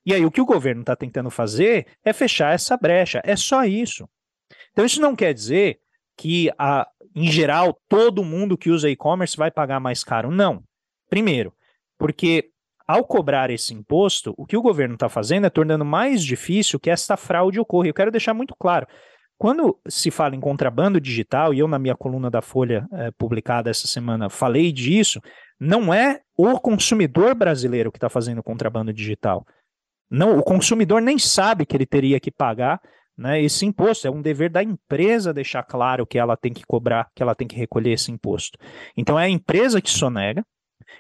E 0.06 0.14
aí 0.14 0.26
o 0.26 0.32
que 0.32 0.42
o 0.42 0.46
governo 0.46 0.82
está 0.82 0.96
tentando 0.96 1.30
fazer 1.30 1.86
é 2.04 2.12
fechar 2.12 2.54
essa 2.54 2.76
brecha. 2.76 3.22
É 3.24 3.36
só 3.36 3.64
isso. 3.64 4.10
Então 4.72 4.84
isso 4.84 5.00
não 5.00 5.16
quer 5.16 5.34
dizer 5.34 5.80
que, 6.18 6.52
a, 6.58 6.88
em 7.16 7.30
geral, 7.32 7.80
todo 7.88 8.24
mundo 8.24 8.58
que 8.58 8.70
usa 8.70 8.90
e-commerce 8.90 9.38
vai 9.38 9.52
pagar 9.52 9.80
mais 9.80 10.04
caro. 10.04 10.32
Não. 10.32 10.64
Primeiro, 11.10 11.54
porque 11.98 12.50
ao 12.92 13.06
cobrar 13.06 13.50
esse 13.50 13.74
imposto, 13.74 14.34
o 14.38 14.46
que 14.46 14.58
o 14.58 14.62
governo 14.62 14.96
está 14.96 15.08
fazendo 15.08 15.48
é 15.48 15.50
tornando 15.50 15.86
mais 15.86 16.22
difícil 16.22 16.78
que 16.78 16.90
essa 16.90 17.16
fraude 17.16 17.58
ocorra. 17.58 17.88
Eu 17.88 17.94
quero 17.94 18.12
deixar 18.12 18.34
muito 18.34 18.54
claro. 18.60 18.86
Quando 19.38 19.80
se 19.88 20.12
fala 20.12 20.36
em 20.36 20.42
contrabando 20.42 21.00
digital, 21.00 21.54
e 21.54 21.60
eu 21.60 21.70
na 21.70 21.80
minha 21.80 21.96
coluna 21.96 22.30
da 22.30 22.42
Folha 22.42 22.86
é, 22.92 23.10
publicada 23.12 23.70
essa 23.70 23.88
semana 23.88 24.30
falei 24.30 24.74
disso, 24.74 25.22
não 25.58 25.94
é 25.94 26.20
o 26.38 26.60
consumidor 26.60 27.34
brasileiro 27.34 27.92
que 27.92 27.98
está 27.98 28.10
fazendo 28.10 28.44
contrabando 28.44 28.92
digital. 28.92 29.46
Não, 30.10 30.38
o 30.38 30.44
consumidor 30.44 31.02
nem 31.02 31.18
sabe 31.18 31.66
que 31.66 31.78
ele 31.78 31.86
teria 31.86 32.20
que 32.20 32.30
pagar 32.30 32.82
né, 33.18 33.42
esse 33.42 33.66
imposto. 33.66 34.06
É 34.06 34.12
um 34.12 34.22
dever 34.22 34.50
da 34.50 34.62
empresa 34.62 35.34
deixar 35.34 35.64
claro 35.64 36.06
que 36.06 36.20
ela 36.20 36.36
tem 36.36 36.52
que 36.52 36.64
cobrar, 36.68 37.08
que 37.16 37.24
ela 37.24 37.34
tem 37.34 37.48
que 37.48 37.56
recolher 37.56 37.94
esse 37.94 38.12
imposto. 38.12 38.58
Então 38.98 39.18
é 39.18 39.24
a 39.24 39.30
empresa 39.30 39.82
que 39.82 39.90
sonega, 39.90 40.44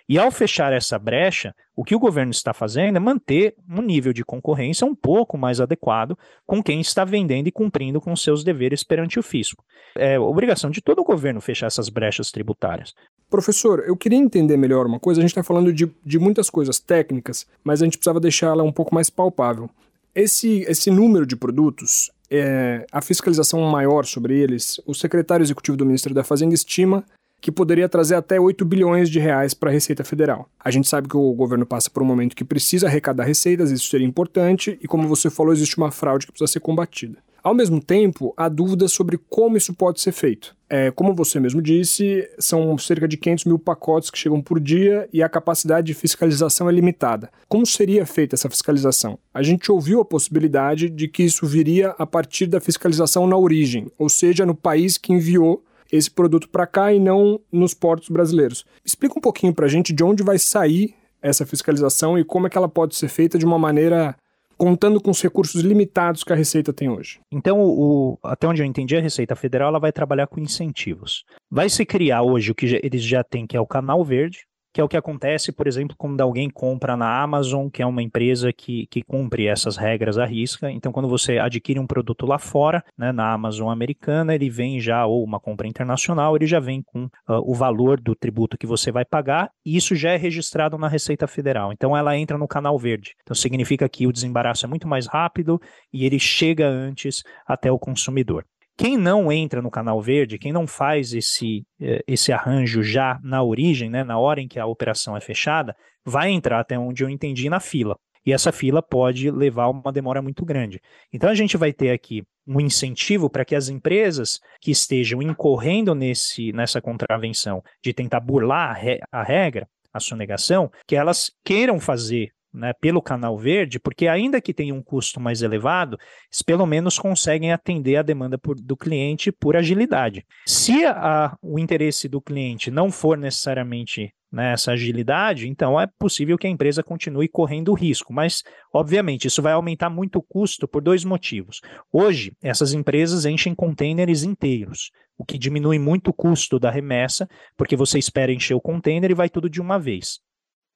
e 0.07 0.19
ao 0.19 0.31
fechar 0.31 0.73
essa 0.73 0.99
brecha, 0.99 1.53
o 1.75 1.83
que 1.83 1.95
o 1.95 1.99
governo 1.99 2.31
está 2.31 2.53
fazendo 2.53 2.97
é 2.97 2.99
manter 2.99 3.55
um 3.69 3.81
nível 3.81 4.13
de 4.13 4.23
concorrência 4.23 4.85
um 4.85 4.93
pouco 4.93 5.37
mais 5.37 5.61
adequado 5.61 6.17
com 6.45 6.61
quem 6.61 6.81
está 6.81 7.05
vendendo 7.05 7.47
e 7.47 7.51
cumprindo 7.51 8.01
com 8.01 8.15
seus 8.15 8.43
deveres 8.43 8.83
perante 8.83 9.17
o 9.19 9.23
fisco. 9.23 9.63
É 9.95 10.19
obrigação 10.19 10.69
de 10.69 10.81
todo 10.81 10.99
o 10.99 11.03
governo 11.03 11.41
fechar 11.41 11.67
essas 11.67 11.89
brechas 11.89 12.31
tributárias. 12.31 12.93
Professor, 13.29 13.83
eu 13.87 13.95
queria 13.95 14.17
entender 14.17 14.57
melhor 14.57 14.85
uma 14.85 14.99
coisa. 14.99 15.21
A 15.21 15.23
gente 15.23 15.31
está 15.31 15.43
falando 15.43 15.71
de, 15.71 15.89
de 16.05 16.19
muitas 16.19 16.49
coisas 16.49 16.79
técnicas, 16.79 17.47
mas 17.63 17.81
a 17.81 17.85
gente 17.85 17.97
precisava 17.97 18.19
deixá-la 18.19 18.63
um 18.63 18.71
pouco 18.71 18.93
mais 18.93 19.09
palpável. 19.09 19.69
Esse, 20.13 20.65
esse 20.67 20.91
número 20.91 21.25
de 21.25 21.37
produtos, 21.37 22.11
é, 22.29 22.85
a 22.91 23.01
fiscalização 23.01 23.61
maior 23.61 24.05
sobre 24.05 24.37
eles, 24.37 24.81
o 24.85 24.93
secretário 24.93 25.43
executivo 25.43 25.77
do 25.77 25.85
Ministério 25.85 26.15
da 26.15 26.23
Fazenda 26.23 26.53
estima 26.53 27.05
que 27.41 27.51
poderia 27.51 27.89
trazer 27.89 28.15
até 28.15 28.39
8 28.39 28.63
bilhões 28.63 29.09
de 29.09 29.19
reais 29.19 29.53
para 29.53 29.69
a 29.69 29.73
Receita 29.73 30.03
Federal. 30.03 30.47
A 30.63 30.69
gente 30.69 30.87
sabe 30.87 31.09
que 31.09 31.17
o 31.17 31.33
governo 31.33 31.65
passa 31.65 31.89
por 31.89 32.03
um 32.03 32.05
momento 32.05 32.35
que 32.35 32.45
precisa 32.45 32.87
arrecadar 32.87 33.25
receitas, 33.25 33.71
isso 33.71 33.89
seria 33.89 34.07
importante, 34.07 34.77
e 34.81 34.87
como 34.87 35.07
você 35.07 35.29
falou, 35.29 35.51
existe 35.51 35.77
uma 35.77 35.91
fraude 35.91 36.27
que 36.27 36.31
precisa 36.31 36.51
ser 36.51 36.59
combatida. 36.59 37.17
Ao 37.43 37.55
mesmo 37.55 37.81
tempo, 37.81 38.35
há 38.37 38.47
dúvidas 38.47 38.91
sobre 38.91 39.19
como 39.27 39.57
isso 39.57 39.73
pode 39.73 39.99
ser 39.99 40.11
feito. 40.11 40.55
É, 40.69 40.91
como 40.91 41.15
você 41.15 41.39
mesmo 41.39 41.59
disse, 41.59 42.29
são 42.37 42.77
cerca 42.77 43.07
de 43.07 43.17
500 43.17 43.45
mil 43.45 43.57
pacotes 43.57 44.11
que 44.11 44.17
chegam 44.17 44.39
por 44.39 44.59
dia 44.59 45.09
e 45.11 45.23
a 45.23 45.27
capacidade 45.27 45.87
de 45.87 45.95
fiscalização 45.95 46.69
é 46.69 46.71
limitada. 46.71 47.31
Como 47.49 47.65
seria 47.65 48.05
feita 48.05 48.35
essa 48.35 48.49
fiscalização? 48.49 49.17
A 49.33 49.41
gente 49.41 49.71
ouviu 49.71 49.99
a 49.99 50.05
possibilidade 50.05 50.87
de 50.87 51.07
que 51.07 51.23
isso 51.23 51.47
viria 51.47 51.95
a 51.97 52.05
partir 52.05 52.45
da 52.45 52.61
fiscalização 52.61 53.25
na 53.25 53.35
origem, 53.35 53.91
ou 53.97 54.07
seja, 54.07 54.45
no 54.45 54.53
país 54.53 54.97
que 54.97 55.11
enviou 55.11 55.63
esse 55.91 56.09
produto 56.09 56.49
para 56.49 56.65
cá 56.65 56.93
e 56.93 56.99
não 56.99 57.39
nos 57.51 57.73
portos 57.73 58.09
brasileiros. 58.09 58.65
Explica 58.85 59.17
um 59.17 59.21
pouquinho 59.21 59.53
para 59.53 59.65
a 59.65 59.69
gente 59.69 59.93
de 59.93 60.03
onde 60.03 60.23
vai 60.23 60.39
sair 60.39 60.95
essa 61.21 61.45
fiscalização 61.45 62.17
e 62.17 62.23
como 62.23 62.47
é 62.47 62.49
que 62.49 62.57
ela 62.57 62.69
pode 62.69 62.95
ser 62.95 63.07
feita 63.07 63.37
de 63.37 63.45
uma 63.45 63.59
maneira 63.59 64.15
contando 64.57 65.01
com 65.01 65.09
os 65.09 65.19
recursos 65.19 65.61
limitados 65.61 66.23
que 66.23 66.31
a 66.31 66.35
Receita 66.35 66.71
tem 66.71 66.87
hoje. 66.87 67.19
Então, 67.31 67.59
o, 67.59 68.19
até 68.23 68.47
onde 68.47 68.61
eu 68.61 68.65
entendi, 68.65 68.95
a 68.95 69.01
Receita 69.01 69.35
Federal 69.35 69.69
ela 69.69 69.79
vai 69.79 69.91
trabalhar 69.91 70.27
com 70.27 70.39
incentivos. 70.39 71.23
Vai 71.49 71.67
se 71.67 71.83
criar 71.83 72.21
hoje 72.21 72.51
o 72.51 72.55
que 72.55 72.79
eles 72.83 73.01
já 73.01 73.23
têm, 73.23 73.47
que 73.47 73.57
é 73.57 73.59
o 73.59 73.65
Canal 73.65 74.03
Verde, 74.03 74.45
que 74.73 74.79
é 74.79 74.83
o 74.83 74.87
que 74.87 74.97
acontece, 74.97 75.51
por 75.51 75.67
exemplo, 75.67 75.95
quando 75.97 76.21
alguém 76.21 76.49
compra 76.49 76.95
na 76.95 77.21
Amazon, 77.21 77.67
que 77.69 77.81
é 77.81 77.85
uma 77.85 78.01
empresa 78.01 78.53
que, 78.53 78.87
que 78.87 79.01
cumpre 79.01 79.47
essas 79.47 79.77
regras 79.77 80.17
à 80.17 80.25
risca. 80.25 80.71
Então, 80.71 80.91
quando 80.91 81.09
você 81.09 81.37
adquire 81.37 81.79
um 81.79 81.87
produto 81.87 82.25
lá 82.25 82.39
fora, 82.39 82.83
né, 82.97 83.11
na 83.11 83.33
Amazon 83.33 83.69
americana, 83.69 84.33
ele 84.33 84.49
vem 84.49 84.79
já, 84.79 85.05
ou 85.05 85.23
uma 85.23 85.39
compra 85.39 85.67
internacional, 85.67 86.35
ele 86.35 86.47
já 86.47 86.59
vem 86.59 86.81
com 86.81 87.05
uh, 87.05 87.09
o 87.45 87.53
valor 87.53 87.99
do 87.99 88.15
tributo 88.15 88.57
que 88.57 88.67
você 88.67 88.91
vai 88.91 89.03
pagar, 89.03 89.51
e 89.65 89.75
isso 89.75 89.95
já 89.95 90.11
é 90.11 90.17
registrado 90.17 90.77
na 90.77 90.87
Receita 90.87 91.27
Federal. 91.27 91.71
Então, 91.73 91.95
ela 91.95 92.17
entra 92.17 92.37
no 92.37 92.47
canal 92.47 92.77
verde. 92.77 93.15
Então, 93.21 93.35
significa 93.35 93.87
que 93.89 94.07
o 94.07 94.11
desembaraço 94.11 94.65
é 94.65 94.69
muito 94.69 94.87
mais 94.87 95.07
rápido 95.07 95.59
e 95.91 96.05
ele 96.05 96.19
chega 96.19 96.67
antes 96.67 97.23
até 97.45 97.71
o 97.71 97.79
consumidor. 97.79 98.45
Quem 98.81 98.97
não 98.97 99.31
entra 99.31 99.61
no 99.61 99.69
canal 99.69 100.01
verde, 100.01 100.39
quem 100.39 100.51
não 100.51 100.65
faz 100.65 101.13
esse, 101.13 101.63
eh, 101.79 102.03
esse 102.07 102.31
arranjo 102.31 102.81
já 102.81 103.19
na 103.23 103.43
origem, 103.43 103.91
né, 103.91 104.03
na 104.03 104.17
hora 104.17 104.41
em 104.41 104.47
que 104.47 104.59
a 104.59 104.65
operação 104.65 105.15
é 105.15 105.21
fechada, 105.21 105.75
vai 106.03 106.31
entrar 106.31 106.59
até 106.59 106.79
onde 106.79 107.03
eu 107.03 107.09
entendi 107.09 107.47
na 107.47 107.59
fila. 107.59 107.95
E 108.25 108.33
essa 108.33 108.51
fila 108.51 108.81
pode 108.81 109.29
levar 109.29 109.67
uma 109.67 109.91
demora 109.91 110.19
muito 110.19 110.43
grande. 110.43 110.81
Então 111.13 111.29
a 111.29 111.35
gente 111.35 111.57
vai 111.57 111.71
ter 111.71 111.91
aqui 111.91 112.23
um 112.47 112.59
incentivo 112.59 113.29
para 113.29 113.45
que 113.45 113.53
as 113.53 113.69
empresas 113.69 114.39
que 114.59 114.71
estejam 114.71 115.21
incorrendo 115.21 115.93
nesse, 115.93 116.51
nessa 116.51 116.81
contravenção 116.81 117.61
de 117.83 117.93
tentar 117.93 118.19
burlar 118.19 118.71
a, 118.71 118.73
re, 118.73 118.99
a 119.11 119.21
regra, 119.21 119.67
a 119.93 119.99
sonegação, 119.99 120.71
que 120.87 120.95
elas 120.95 121.31
queiram 121.45 121.79
fazer 121.79 122.31
né, 122.53 122.73
pelo 122.73 123.01
canal 123.01 123.37
verde, 123.37 123.79
porque 123.79 124.07
ainda 124.07 124.41
que 124.41 124.53
tenha 124.53 124.73
um 124.73 124.81
custo 124.81 125.19
mais 125.19 125.41
elevado, 125.41 125.97
eles 126.29 126.41
pelo 126.41 126.65
menos 126.65 126.99
conseguem 126.99 127.51
atender 127.51 127.97
a 127.97 128.01
demanda 128.01 128.37
por, 128.37 128.55
do 128.55 128.75
cliente 128.75 129.31
por 129.31 129.55
agilidade. 129.55 130.25
Se 130.45 130.85
a, 130.85 131.37
o 131.41 131.57
interesse 131.57 132.07
do 132.07 132.21
cliente 132.21 132.69
não 132.69 132.91
for 132.91 133.17
necessariamente 133.17 134.13
nessa 134.31 134.71
né, 134.71 134.75
agilidade, 134.75 135.49
então 135.49 135.79
é 135.79 135.85
possível 135.85 136.37
que 136.37 136.47
a 136.47 136.49
empresa 136.49 136.81
continue 136.81 137.27
correndo 137.27 137.73
risco, 137.73 138.13
mas 138.13 138.43
obviamente 138.73 139.27
isso 139.27 139.41
vai 139.41 139.53
aumentar 139.53 139.89
muito 139.89 140.19
o 140.19 140.23
custo 140.23 140.67
por 140.67 140.81
dois 140.81 141.03
motivos. 141.03 141.59
Hoje, 141.91 142.31
essas 142.41 142.73
empresas 142.73 143.25
enchem 143.25 143.53
containers 143.53 144.23
inteiros, 144.23 144.91
o 145.17 145.25
que 145.25 145.37
diminui 145.37 145.77
muito 145.77 146.09
o 146.09 146.13
custo 146.13 146.57
da 146.57 146.71
remessa, 146.71 147.27
porque 147.57 147.75
você 147.75 147.99
espera 147.99 148.31
encher 148.31 148.55
o 148.55 148.61
container 148.61 149.11
e 149.11 149.15
vai 149.15 149.29
tudo 149.29 149.49
de 149.49 149.59
uma 149.59 149.77
vez. 149.77 150.19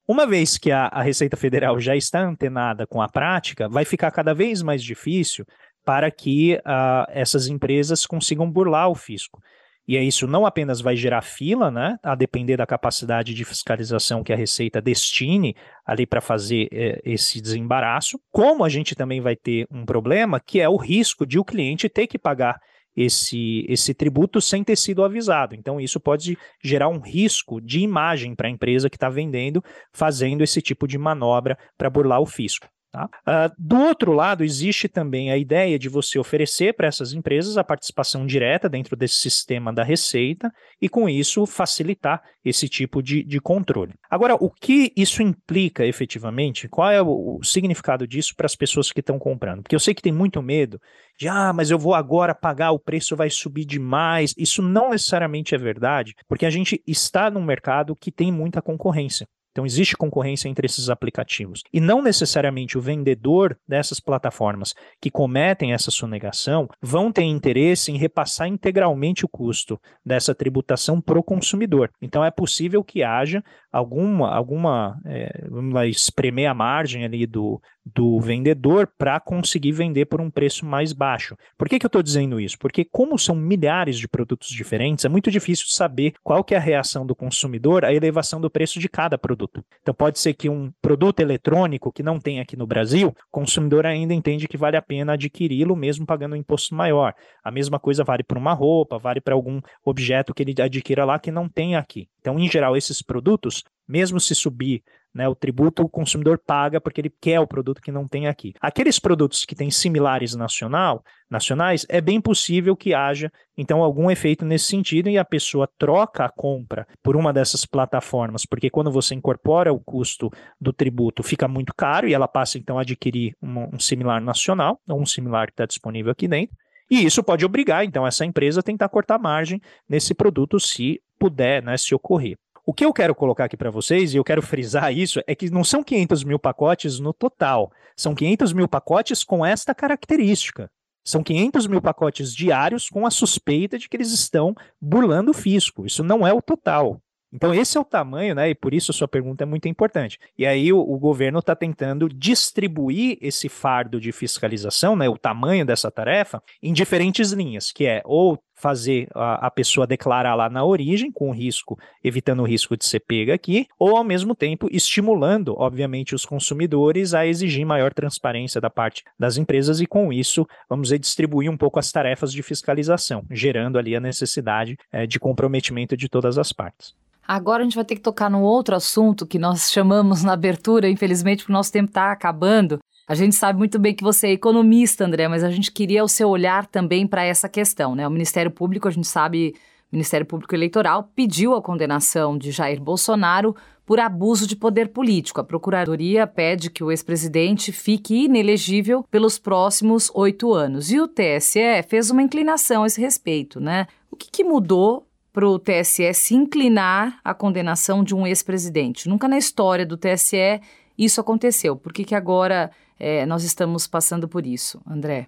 Uma 0.07 0.27
vez 0.27 0.57
que 0.57 0.71
a, 0.71 0.85
a, 0.87 1.01
Receita 1.01 1.35
Federal 1.35 1.79
já 1.79 1.95
está 1.95 2.21
antenada 2.21 2.85
com 2.85 3.01
a 3.01 3.09
prática, 3.09 3.67
vai 3.67 3.85
ficar 3.85 4.11
cada 4.11 4.33
vez 4.33 4.61
mais 4.61 4.83
difícil 4.83 5.45
para 5.83 6.11
que 6.11 6.55
uh, 6.57 7.05
essas 7.09 7.47
empresas 7.47 8.05
consigam 8.05 8.49
burlar 8.49 8.89
o 8.89 8.95
fisco. 8.95 9.41
E 9.87 9.97
isso 9.99 10.27
não 10.27 10.45
apenas 10.45 10.81
vai 10.81 10.95
gerar 10.95 11.21
fila, 11.21 11.69
né, 11.69 11.97
a 12.01 12.15
depender 12.15 12.57
da 12.57 12.65
capacidade 12.65 13.35
de 13.35 13.45
fiscalização 13.45 14.23
que 14.23 14.33
a 14.33 14.35
Receita 14.35 14.81
destine 14.81 15.55
ali 15.85 16.07
para 16.07 16.21
fazer 16.21 16.67
eh, 16.71 16.99
esse 17.05 17.39
desembaraço, 17.39 18.19
como 18.31 18.63
a 18.63 18.69
gente 18.69 18.95
também 18.95 19.21
vai 19.21 19.35
ter 19.35 19.67
um 19.69 19.85
problema 19.85 20.39
que 20.39 20.59
é 20.59 20.67
o 20.67 20.75
risco 20.75 21.23
de 21.23 21.37
o 21.37 21.45
cliente 21.45 21.87
ter 21.87 22.07
que 22.07 22.17
pagar 22.17 22.59
esse, 22.95 23.65
esse 23.67 23.93
tributo 23.93 24.39
sem 24.39 24.63
ter 24.63 24.75
sido 24.75 25.03
avisado. 25.03 25.55
Então, 25.55 25.79
isso 25.79 25.99
pode 25.99 26.37
gerar 26.63 26.87
um 26.87 26.99
risco 26.99 27.59
de 27.59 27.79
imagem 27.79 28.35
para 28.35 28.47
a 28.47 28.51
empresa 28.51 28.89
que 28.89 28.95
está 28.95 29.09
vendendo, 29.09 29.63
fazendo 29.91 30.43
esse 30.43 30.61
tipo 30.61 30.87
de 30.87 30.97
manobra 30.97 31.57
para 31.77 31.89
burlar 31.89 32.21
o 32.21 32.25
fisco. 32.25 32.67
Tá? 32.95 33.09
Uh, 33.27 33.53
do 33.59 33.75
outro 33.75 34.13
lado, 34.13 34.41
existe 34.41 34.87
também 34.87 35.29
a 35.29 35.37
ideia 35.37 35.77
de 35.77 35.89
você 35.89 36.17
oferecer 36.17 36.73
para 36.73 36.87
essas 36.87 37.11
empresas 37.11 37.57
a 37.57 37.63
participação 37.63 38.25
direta 38.25 38.69
dentro 38.69 38.95
desse 38.95 39.15
sistema 39.15 39.73
da 39.73 39.83
receita 39.83 40.49
e, 40.81 40.87
com 40.87 41.09
isso, 41.09 41.45
facilitar 41.45 42.23
esse 42.45 42.69
tipo 42.69 43.03
de, 43.03 43.21
de 43.21 43.41
controle. 43.41 43.95
Agora, 44.09 44.35
o 44.35 44.49
que 44.49 44.93
isso 44.95 45.21
implica 45.21 45.85
efetivamente? 45.85 46.69
Qual 46.69 46.89
é 46.89 47.01
o, 47.01 47.39
o 47.39 47.43
significado 47.43 48.07
disso 48.07 48.33
para 48.33 48.45
as 48.45 48.55
pessoas 48.55 48.93
que 48.93 49.01
estão 49.01 49.19
comprando? 49.19 49.63
Porque 49.63 49.75
eu 49.75 49.79
sei 49.79 49.93
que 49.93 50.01
tem 50.01 50.13
muito 50.13 50.41
medo 50.41 50.79
de, 51.19 51.27
ah, 51.27 51.51
mas 51.51 51.71
eu 51.71 51.77
vou 51.77 51.93
agora 51.93 52.33
pagar, 52.33 52.71
o 52.71 52.79
preço 52.79 53.13
vai 53.13 53.29
subir 53.29 53.65
demais. 53.65 54.33
Isso 54.37 54.61
não 54.61 54.91
necessariamente 54.91 55.53
é 55.53 55.57
verdade, 55.57 56.15
porque 56.29 56.45
a 56.45 56.49
gente 56.49 56.81
está 56.87 57.29
num 57.29 57.43
mercado 57.43 57.93
que 57.93 58.09
tem 58.09 58.31
muita 58.31 58.61
concorrência. 58.61 59.27
Então, 59.55 59.65
existe 59.65 59.95
concorrência 59.95 60.49
entre 60.49 60.65
esses 60.65 60.89
aplicativos. 60.89 61.63
E 61.71 61.79
não 61.79 62.01
necessariamente 62.01 62.77
o 62.77 62.81
vendedor 62.81 63.57
dessas 63.65 64.01
plataformas 64.01 64.75
que 65.01 65.09
cometem 65.09 65.71
essa 65.71 65.89
sonegação 65.89 66.67
vão 66.81 67.09
ter 67.09 67.23
interesse 67.23 67.89
em 67.89 67.97
repassar 67.97 68.49
integralmente 68.49 69.23
o 69.23 69.29
custo 69.29 69.79
dessa 70.05 70.35
tributação 70.35 70.99
para 70.99 71.17
o 71.17 71.23
consumidor. 71.23 71.89
Então, 72.01 72.21
é 72.21 72.29
possível 72.29 72.83
que 72.83 73.01
haja 73.01 73.41
alguma, 73.71 74.29
alguma 74.35 74.99
é, 75.05 75.47
vamos 75.49 75.73
lá, 75.73 75.87
espremer 75.87 76.49
a 76.49 76.53
margem 76.53 77.05
ali 77.05 77.25
do, 77.25 77.61
do 77.85 78.19
vendedor 78.19 78.89
para 78.97 79.19
conseguir 79.19 79.71
vender 79.71 80.05
por 80.05 80.19
um 80.19 80.29
preço 80.29 80.65
mais 80.65 80.91
baixo. 80.91 81.37
Por 81.57 81.69
que, 81.69 81.77
que 81.77 81.85
eu 81.85 81.87
estou 81.89 82.01
dizendo 82.01 82.39
isso? 82.39 82.57
Porque 82.57 82.83
como 82.83 83.17
são 83.17 83.35
milhares 83.35 83.97
de 83.97 84.07
produtos 84.07 84.49
diferentes, 84.49 85.05
é 85.05 85.09
muito 85.09 85.29
difícil 85.29 85.67
saber 85.69 86.13
qual 86.23 86.43
que 86.43 86.55
é 86.55 86.57
a 86.57 86.61
reação 86.61 87.05
do 87.05 87.15
consumidor 87.15 87.85
à 87.85 87.93
elevação 87.93 88.41
do 88.41 88.49
preço 88.49 88.79
de 88.79 88.89
cada 88.89 89.17
produto. 89.17 89.63
Então 89.81 89.93
pode 89.93 90.19
ser 90.19 90.33
que 90.33 90.49
um 90.49 90.71
produto 90.81 91.19
eletrônico 91.19 91.91
que 91.91 92.01
não 92.01 92.19
tem 92.19 92.39
aqui 92.39 92.57
no 92.57 92.65
Brasil, 92.65 93.09
o 93.09 93.13
consumidor 93.31 93.85
ainda 93.85 94.13
entende 94.13 94.47
que 94.47 94.57
vale 94.57 94.77
a 94.77 94.81
pena 94.81 95.13
adquiri-lo 95.13 95.75
mesmo 95.75 96.05
pagando 96.05 96.33
um 96.33 96.37
imposto 96.37 96.73
maior. 96.73 97.13
A 97.43 97.51
mesma 97.51 97.79
coisa 97.79 98.03
vale 98.03 98.23
para 98.23 98.39
uma 98.39 98.53
roupa, 98.53 98.97
vale 98.97 99.21
para 99.21 99.35
algum 99.35 99.61
objeto 99.83 100.33
que 100.33 100.41
ele 100.41 100.55
adquira 100.59 101.05
lá 101.05 101.19
que 101.19 101.31
não 101.31 101.47
tem 101.47 101.75
aqui. 101.75 102.07
Então, 102.19 102.39
em 102.39 102.49
geral, 102.49 102.75
esses 102.75 103.03
produtos, 103.03 103.63
mesmo 103.87 104.19
se 104.19 104.33
subir 104.33 104.83
Né? 105.15 105.29
O 105.29 105.33
tributo 105.33 105.83
o 105.83 105.89
consumidor 105.89 106.37
paga 106.37 106.81
porque 106.81 106.99
ele 106.99 107.13
quer 107.21 107.39
o 107.39 107.47
produto 107.47 107.81
que 107.81 107.91
não 107.91 108.05
tem 108.05 108.27
aqui. 108.27 108.53
Aqueles 108.59 108.99
produtos 108.99 109.45
que 109.45 109.55
têm 109.55 109.71
similares 109.71 110.35
nacional, 110.35 111.01
nacionais, 111.29 111.85
é 111.87 112.01
bem 112.01 112.19
possível 112.19 112.75
que 112.75 112.93
haja 112.93 113.31
então 113.57 113.81
algum 113.81 114.11
efeito 114.11 114.43
nesse 114.43 114.65
sentido 114.65 115.09
e 115.09 115.17
a 115.17 115.23
pessoa 115.23 115.69
troca 115.77 116.25
a 116.25 116.29
compra 116.29 116.85
por 117.01 117.15
uma 117.15 117.31
dessas 117.31 117.65
plataformas, 117.65 118.45
porque 118.45 118.69
quando 118.69 118.91
você 118.91 119.15
incorpora 119.15 119.71
o 119.71 119.79
custo 119.79 120.29
do 120.59 120.73
tributo 120.73 121.23
fica 121.23 121.47
muito 121.47 121.73
caro 121.73 122.09
e 122.09 122.13
ela 122.13 122.27
passa 122.27 122.57
então 122.57 122.77
a 122.77 122.81
adquirir 122.81 123.33
um, 123.41 123.75
um 123.75 123.79
similar 123.79 124.19
nacional, 124.19 124.81
ou 124.89 125.01
um 125.01 125.05
similar 125.05 125.47
que 125.47 125.53
está 125.53 125.65
disponível 125.65 126.11
aqui 126.11 126.27
dentro. 126.27 126.53
E 126.91 127.03
isso 127.03 127.23
pode 127.23 127.43
obrigar, 127.43 127.83
então, 127.83 128.05
essa 128.05 128.25
empresa 128.25 128.59
a 128.59 128.63
tentar 128.63 128.89
cortar 128.89 129.17
margem 129.17 129.59
nesse 129.89 130.13
produto 130.13 130.59
se 130.59 131.01
puder, 131.17 131.63
né, 131.63 131.77
se 131.77 131.95
ocorrer. 131.95 132.37
O 132.67 132.73
que 132.73 132.83
eu 132.83 132.91
quero 132.91 133.13
colocar 133.13 133.45
aqui 133.45 133.55
para 133.55 133.69
vocês, 133.69 134.13
e 134.13 134.17
eu 134.17 134.23
quero 134.23 134.41
frisar 134.41 134.91
isso, 134.91 135.21
é 135.27 135.35
que 135.35 135.51
não 135.51 135.63
são 135.63 135.83
500 135.83 136.23
mil 136.23 136.39
pacotes 136.39 136.99
no 136.99 137.13
total, 137.13 137.71
são 137.95 138.15
500 138.15 138.53
mil 138.53 138.67
pacotes 138.67 139.23
com 139.23 139.45
esta 139.45 139.75
característica. 139.75 140.69
São 141.03 141.21
500 141.21 141.67
mil 141.67 141.79
pacotes 141.79 142.33
diários 142.33 142.89
com 142.89 143.05
a 143.05 143.11
suspeita 143.11 143.77
de 143.77 143.87
que 143.87 143.95
eles 143.95 144.11
estão 144.11 144.55
burlando 144.81 145.29
o 145.29 145.33
fisco. 145.35 145.85
Isso 145.85 146.03
não 146.03 146.25
é 146.25 146.33
o 146.33 146.41
total. 146.41 146.99
Então, 147.31 147.53
esse 147.53 147.77
é 147.77 147.81
o 147.81 147.85
tamanho, 147.85 148.33
né? 148.33 148.49
E 148.49 148.55
por 148.55 148.73
isso 148.73 148.91
a 148.91 148.93
sua 148.93 149.07
pergunta 149.07 149.43
é 149.43 149.45
muito 149.45 149.67
importante. 149.67 150.17
E 150.37 150.45
aí 150.45 150.71
o, 150.71 150.79
o 150.79 150.97
governo 150.97 151.39
está 151.39 151.55
tentando 151.55 152.07
distribuir 152.07 153.17
esse 153.21 153.49
fardo 153.49 153.99
de 153.99 154.11
fiscalização, 154.11 154.95
né? 154.95 155.09
O 155.09 155.17
tamanho 155.17 155.65
dessa 155.65 155.91
tarefa, 155.91 156.41
em 156.63 156.73
diferentes 156.73 157.31
linhas, 157.31 157.71
que 157.71 157.85
é 157.85 158.01
ou 158.05 158.39
fazer 158.55 159.07
a, 159.13 159.47
a, 159.47 159.51
pessoa 159.51 159.85
declarar 159.85 160.35
lá 160.35 160.49
na 160.49 160.63
origem, 160.63 161.11
com 161.11 161.31
risco, 161.31 161.77
evitando 162.03 162.41
o 162.41 162.45
risco 162.45 162.77
de 162.77 162.85
ser 162.85 163.01
pega 163.01 163.33
aqui, 163.33 163.67
ou 163.77 163.95
ao 163.95 164.03
mesmo 164.03 164.33
tempo 164.33 164.67
estimulando, 164.71 165.53
obviamente, 165.57 166.15
os 166.15 166.25
consumidores 166.25 167.13
a 167.13 167.25
exigir 167.25 167.65
maior 167.65 167.93
transparência 167.93 168.61
da 168.61 168.69
parte 168.69 169.03
das 169.19 169.37
empresas 169.37 169.81
e, 169.81 169.85
com 169.85 170.11
isso, 170.11 170.47
vamos 170.69 170.87
dizer, 170.87 170.99
distribuir 170.99 171.51
um 171.51 171.57
pouco 171.57 171.79
as 171.79 171.91
tarefas 171.91 172.31
de 172.31 172.41
fiscalização, 172.41 173.23
gerando 173.29 173.77
ali 173.77 173.95
a 173.95 173.99
necessidade 173.99 174.77
é, 174.91 175.05
de 175.05 175.19
comprometimento 175.19 175.97
de 175.97 176.07
todas 176.07 176.37
as 176.37 176.51
partes. 176.51 176.95
Agora 177.27 177.61
a 177.61 177.63
gente 177.63 177.75
vai 177.75 177.85
ter 177.85 177.95
que 177.95 178.01
tocar 178.01 178.29
num 178.29 178.43
outro 178.43 178.75
assunto 178.75 179.25
que 179.25 179.39
nós 179.39 179.71
chamamos 179.71 180.23
na 180.23 180.33
abertura, 180.33 180.87
infelizmente, 180.87 181.39
porque 181.39 181.51
o 181.51 181.53
nosso 181.53 181.71
tempo 181.71 181.89
está 181.89 182.11
acabando. 182.11 182.79
A 183.07 183.13
gente 183.13 183.35
sabe 183.35 183.59
muito 183.59 183.77
bem 183.77 183.93
que 183.93 184.03
você 184.03 184.27
é 184.27 184.31
economista, 184.31 185.05
André, 185.05 185.27
mas 185.27 185.43
a 185.43 185.51
gente 185.51 185.71
queria 185.71 186.03
o 186.03 186.07
seu 186.07 186.27
olhar 186.27 186.65
também 186.65 187.05
para 187.05 187.23
essa 187.23 187.47
questão, 187.47 187.93
né? 187.93 188.07
O 188.07 188.11
Ministério 188.11 188.49
Público, 188.49 188.87
a 188.87 188.91
gente 188.91 189.07
sabe, 189.07 189.53
o 189.91 189.95
Ministério 189.95 190.25
Público 190.25 190.55
Eleitoral 190.55 191.11
pediu 191.15 191.53
a 191.53 191.61
condenação 191.61 192.35
de 192.35 192.49
Jair 192.51 192.81
Bolsonaro 192.81 193.55
por 193.85 193.99
abuso 193.99 194.47
de 194.47 194.55
poder 194.55 194.87
político. 194.87 195.39
A 195.39 195.43
Procuradoria 195.43 196.25
pede 196.25 196.71
que 196.71 196.83
o 196.83 196.89
ex-presidente 196.89 197.71
fique 197.71 198.25
inelegível 198.25 199.05
pelos 199.11 199.37
próximos 199.37 200.09
oito 200.15 200.51
anos. 200.51 200.91
E 200.91 200.99
o 200.99 201.07
TSE 201.07 201.83
fez 201.87 202.09
uma 202.09 202.23
inclinação 202.23 202.81
a 202.81 202.87
esse 202.87 202.99
respeito, 202.99 203.59
né? 203.59 203.85
O 204.09 204.15
que, 204.15 204.31
que 204.31 204.43
mudou 204.43 205.07
para 205.31 205.47
o 205.47 205.59
TSE 205.59 206.11
se 206.15 206.33
inclinar 206.33 207.19
à 207.23 207.35
condenação 207.35 208.03
de 208.03 208.15
um 208.15 208.25
ex-presidente. 208.25 209.07
Nunca 209.07 209.27
na 209.27 209.37
história 209.37 209.85
do 209.85 209.97
TSE 209.97 210.59
isso 210.97 211.19
aconteceu. 211.19 211.75
Por 211.75 211.91
que, 211.91 212.05
que 212.05 212.15
agora 212.15 212.71
é, 212.99 213.25
nós 213.25 213.43
estamos 213.43 213.87
passando 213.87 214.27
por 214.27 214.45
isso, 214.45 214.81
André? 214.87 215.27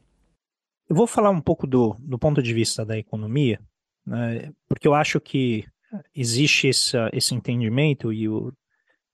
Eu 0.90 0.96
vou 0.96 1.08
falar 1.08 1.30
um 1.30 1.42
pouco 1.42 1.68
do, 1.68 1.96
do 2.00 2.18
ponto 2.18 2.42
de 2.42 2.54
vista 2.54 2.86
da 2.86 2.98
economia, 2.98 3.60
né, 4.06 4.52
porque 4.68 4.88
eu 4.88 4.94
acho 4.94 5.20
que 5.20 5.66
existe 6.16 6.70
essa, 6.70 7.10
esse 7.14 7.36
entendimento 7.36 8.12
e 8.14 8.28
o 8.30 8.54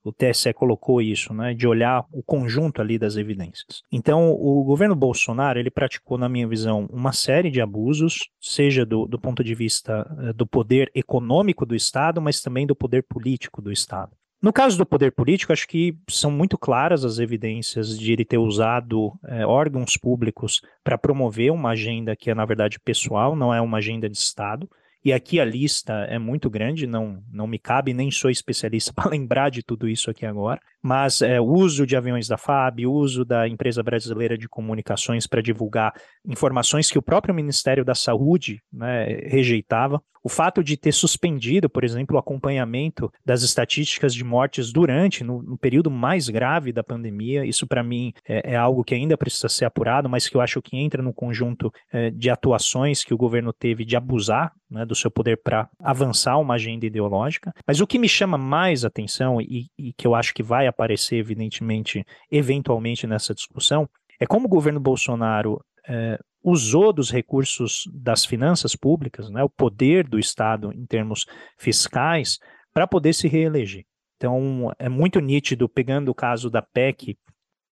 o 0.03 0.11
TSE 0.11 0.53
colocou 0.53 1.01
isso, 1.01 1.33
né, 1.33 1.53
de 1.53 1.65
olhar 1.65 2.05
o 2.11 2.21
conjunto 2.21 2.81
ali 2.81 2.99
das 2.99 3.15
evidências. 3.15 3.81
Então, 3.91 4.31
o 4.31 4.63
governo 4.63 4.95
Bolsonaro, 4.95 5.57
ele 5.57 5.71
praticou, 5.71 6.17
na 6.17 6.27
minha 6.27 6.47
visão, 6.47 6.87
uma 6.91 7.13
série 7.13 7.49
de 7.49 7.61
abusos, 7.61 8.29
seja 8.39 8.85
do, 8.85 9.05
do 9.05 9.17
ponto 9.17 9.43
de 9.43 9.55
vista 9.55 10.05
uh, 10.11 10.33
do 10.33 10.45
poder 10.45 10.91
econômico 10.93 11.65
do 11.65 11.73
Estado, 11.73 12.21
mas 12.21 12.41
também 12.41 12.67
do 12.67 12.75
poder 12.75 13.03
político 13.03 13.61
do 13.61 13.71
Estado. 13.71 14.11
No 14.43 14.51
caso 14.51 14.77
do 14.77 14.86
poder 14.86 15.13
político, 15.13 15.53
acho 15.53 15.65
que 15.65 15.97
são 16.10 16.29
muito 16.29 16.58
claras 16.58 17.06
as 17.06 17.17
evidências 17.17 17.97
de 17.97 18.12
ele 18.12 18.25
ter 18.25 18.38
usado 18.38 19.17
é, 19.25 19.45
órgãos 19.45 19.95
públicos 19.95 20.62
para 20.84 20.97
promover 20.97 21.49
uma 21.49 21.69
agenda 21.69 22.13
que 22.13 22.29
é, 22.29 22.36
na 22.36 22.43
verdade, 22.43 22.77
pessoal, 22.77 23.38
não 23.38 23.53
é 23.53 23.62
uma 23.62 23.77
agenda 23.77 24.10
de 24.10 24.17
Estado. 24.17 24.69
E 25.01 25.13
aqui 25.13 25.39
a 25.39 25.45
lista 25.45 25.93
é 26.10 26.19
muito 26.19 26.49
grande, 26.49 26.86
não, 26.86 27.23
não 27.32 27.47
me 27.47 27.58
cabe, 27.58 27.93
nem 27.93 28.12
sou 28.12 28.29
especialista 28.29 28.91
para 28.93 29.12
lembrar 29.12 29.49
de 29.49 29.63
tudo 29.63 29.88
isso 29.88 30.12
aqui 30.12 30.25
agora. 30.25 30.60
Mas 30.83 31.21
é, 31.21 31.39
o 31.39 31.45
uso 31.45 31.87
de 31.87 31.95
aviões 31.95 32.27
da 32.27 32.37
FAB, 32.37 32.85
o 32.85 32.91
uso 32.91 33.23
da 33.23 33.47
empresa 33.47 33.81
brasileira 33.81 34.37
de 34.37 34.49
comunicações 34.49 35.25
para 35.25 35.41
divulgar 35.41 35.93
informações 36.27 36.91
que 36.91 36.99
o 36.99 37.01
próprio 37.01 37.33
Ministério 37.33 37.85
da 37.85 37.95
Saúde 37.95 38.61
né, 38.71 39.05
rejeitava. 39.25 40.01
O 40.23 40.29
fato 40.29 40.63
de 40.63 40.77
ter 40.77 40.93
suspendido, 40.93 41.69
por 41.69 41.83
exemplo, 41.83 42.15
o 42.15 42.19
acompanhamento 42.19 43.11
das 43.25 43.43
estatísticas 43.43 44.13
de 44.13 44.23
mortes 44.23 44.71
durante, 44.71 45.21
no, 45.21 45.43
no 45.43 45.57
período 45.57 45.91
mais 45.91 46.29
grave 46.29 46.71
da 46.71 46.81
pandemia, 46.81 47.45
isso 47.45 47.67
para 47.67 47.83
mim 47.83 48.13
é, 48.25 48.53
é, 48.53 48.55
algo 48.55 48.85
que 48.85 48.95
ainda 48.95 49.17
precisa 49.17 49.49
ser 49.49 49.65
apurado, 49.65 50.07
mas 50.07 50.29
que 50.29 50.37
eu 50.37 50.41
acho 50.41 50.61
que 50.61 50.77
entra 50.77 51.03
no 51.03 51.13
conjunto 51.13 51.69
é, 51.91 52.09
de 52.09 52.29
atuações 52.29 53.03
que 53.03 53.13
o 53.13 53.17
governo 53.17 53.51
teve 53.51 53.83
de 53.83 53.97
abusar 53.97 54.53
né, 54.71 54.85
do 54.85 54.95
seu 54.95 55.11
poder 55.11 55.41
para 55.43 55.69
avançar 55.79 56.37
uma 56.37 56.55
agenda 56.55 56.85
ideológica. 56.85 57.53
Mas 57.67 57.81
o 57.81 57.87
que 57.87 57.99
me 57.99 58.07
chama 58.07 58.37
mais 58.37 58.85
atenção 58.85 59.41
e, 59.41 59.67
e 59.77 59.91
que 59.93 60.07
eu 60.07 60.15
acho 60.15 60.33
que 60.33 60.41
vai 60.41 60.67
aparecer, 60.73 61.17
evidentemente, 61.17 62.05
eventualmente 62.29 63.07
nessa 63.07 63.33
discussão, 63.33 63.89
é 64.19 64.25
como 64.25 64.45
o 64.45 64.49
governo 64.49 64.79
Bolsonaro 64.79 65.63
é, 65.88 66.19
usou 66.43 66.91
dos 66.91 67.09
recursos 67.09 67.89
das 67.93 68.25
finanças 68.25 68.75
públicas, 68.75 69.29
né, 69.29 69.43
o 69.43 69.49
poder 69.49 70.07
do 70.07 70.19
Estado 70.19 70.71
em 70.73 70.86
termos 70.86 71.25
fiscais, 71.57 72.39
para 72.73 72.88
poder 72.88 73.13
se 73.13 73.27
reeleger. 73.27 73.86
Então, 74.17 74.71
é 74.79 74.89
muito 74.89 75.19
nítido, 75.19 75.69
pegando 75.69 76.09
o 76.09 76.15
caso 76.15 76.49
da 76.49 76.62
PEC 76.62 77.17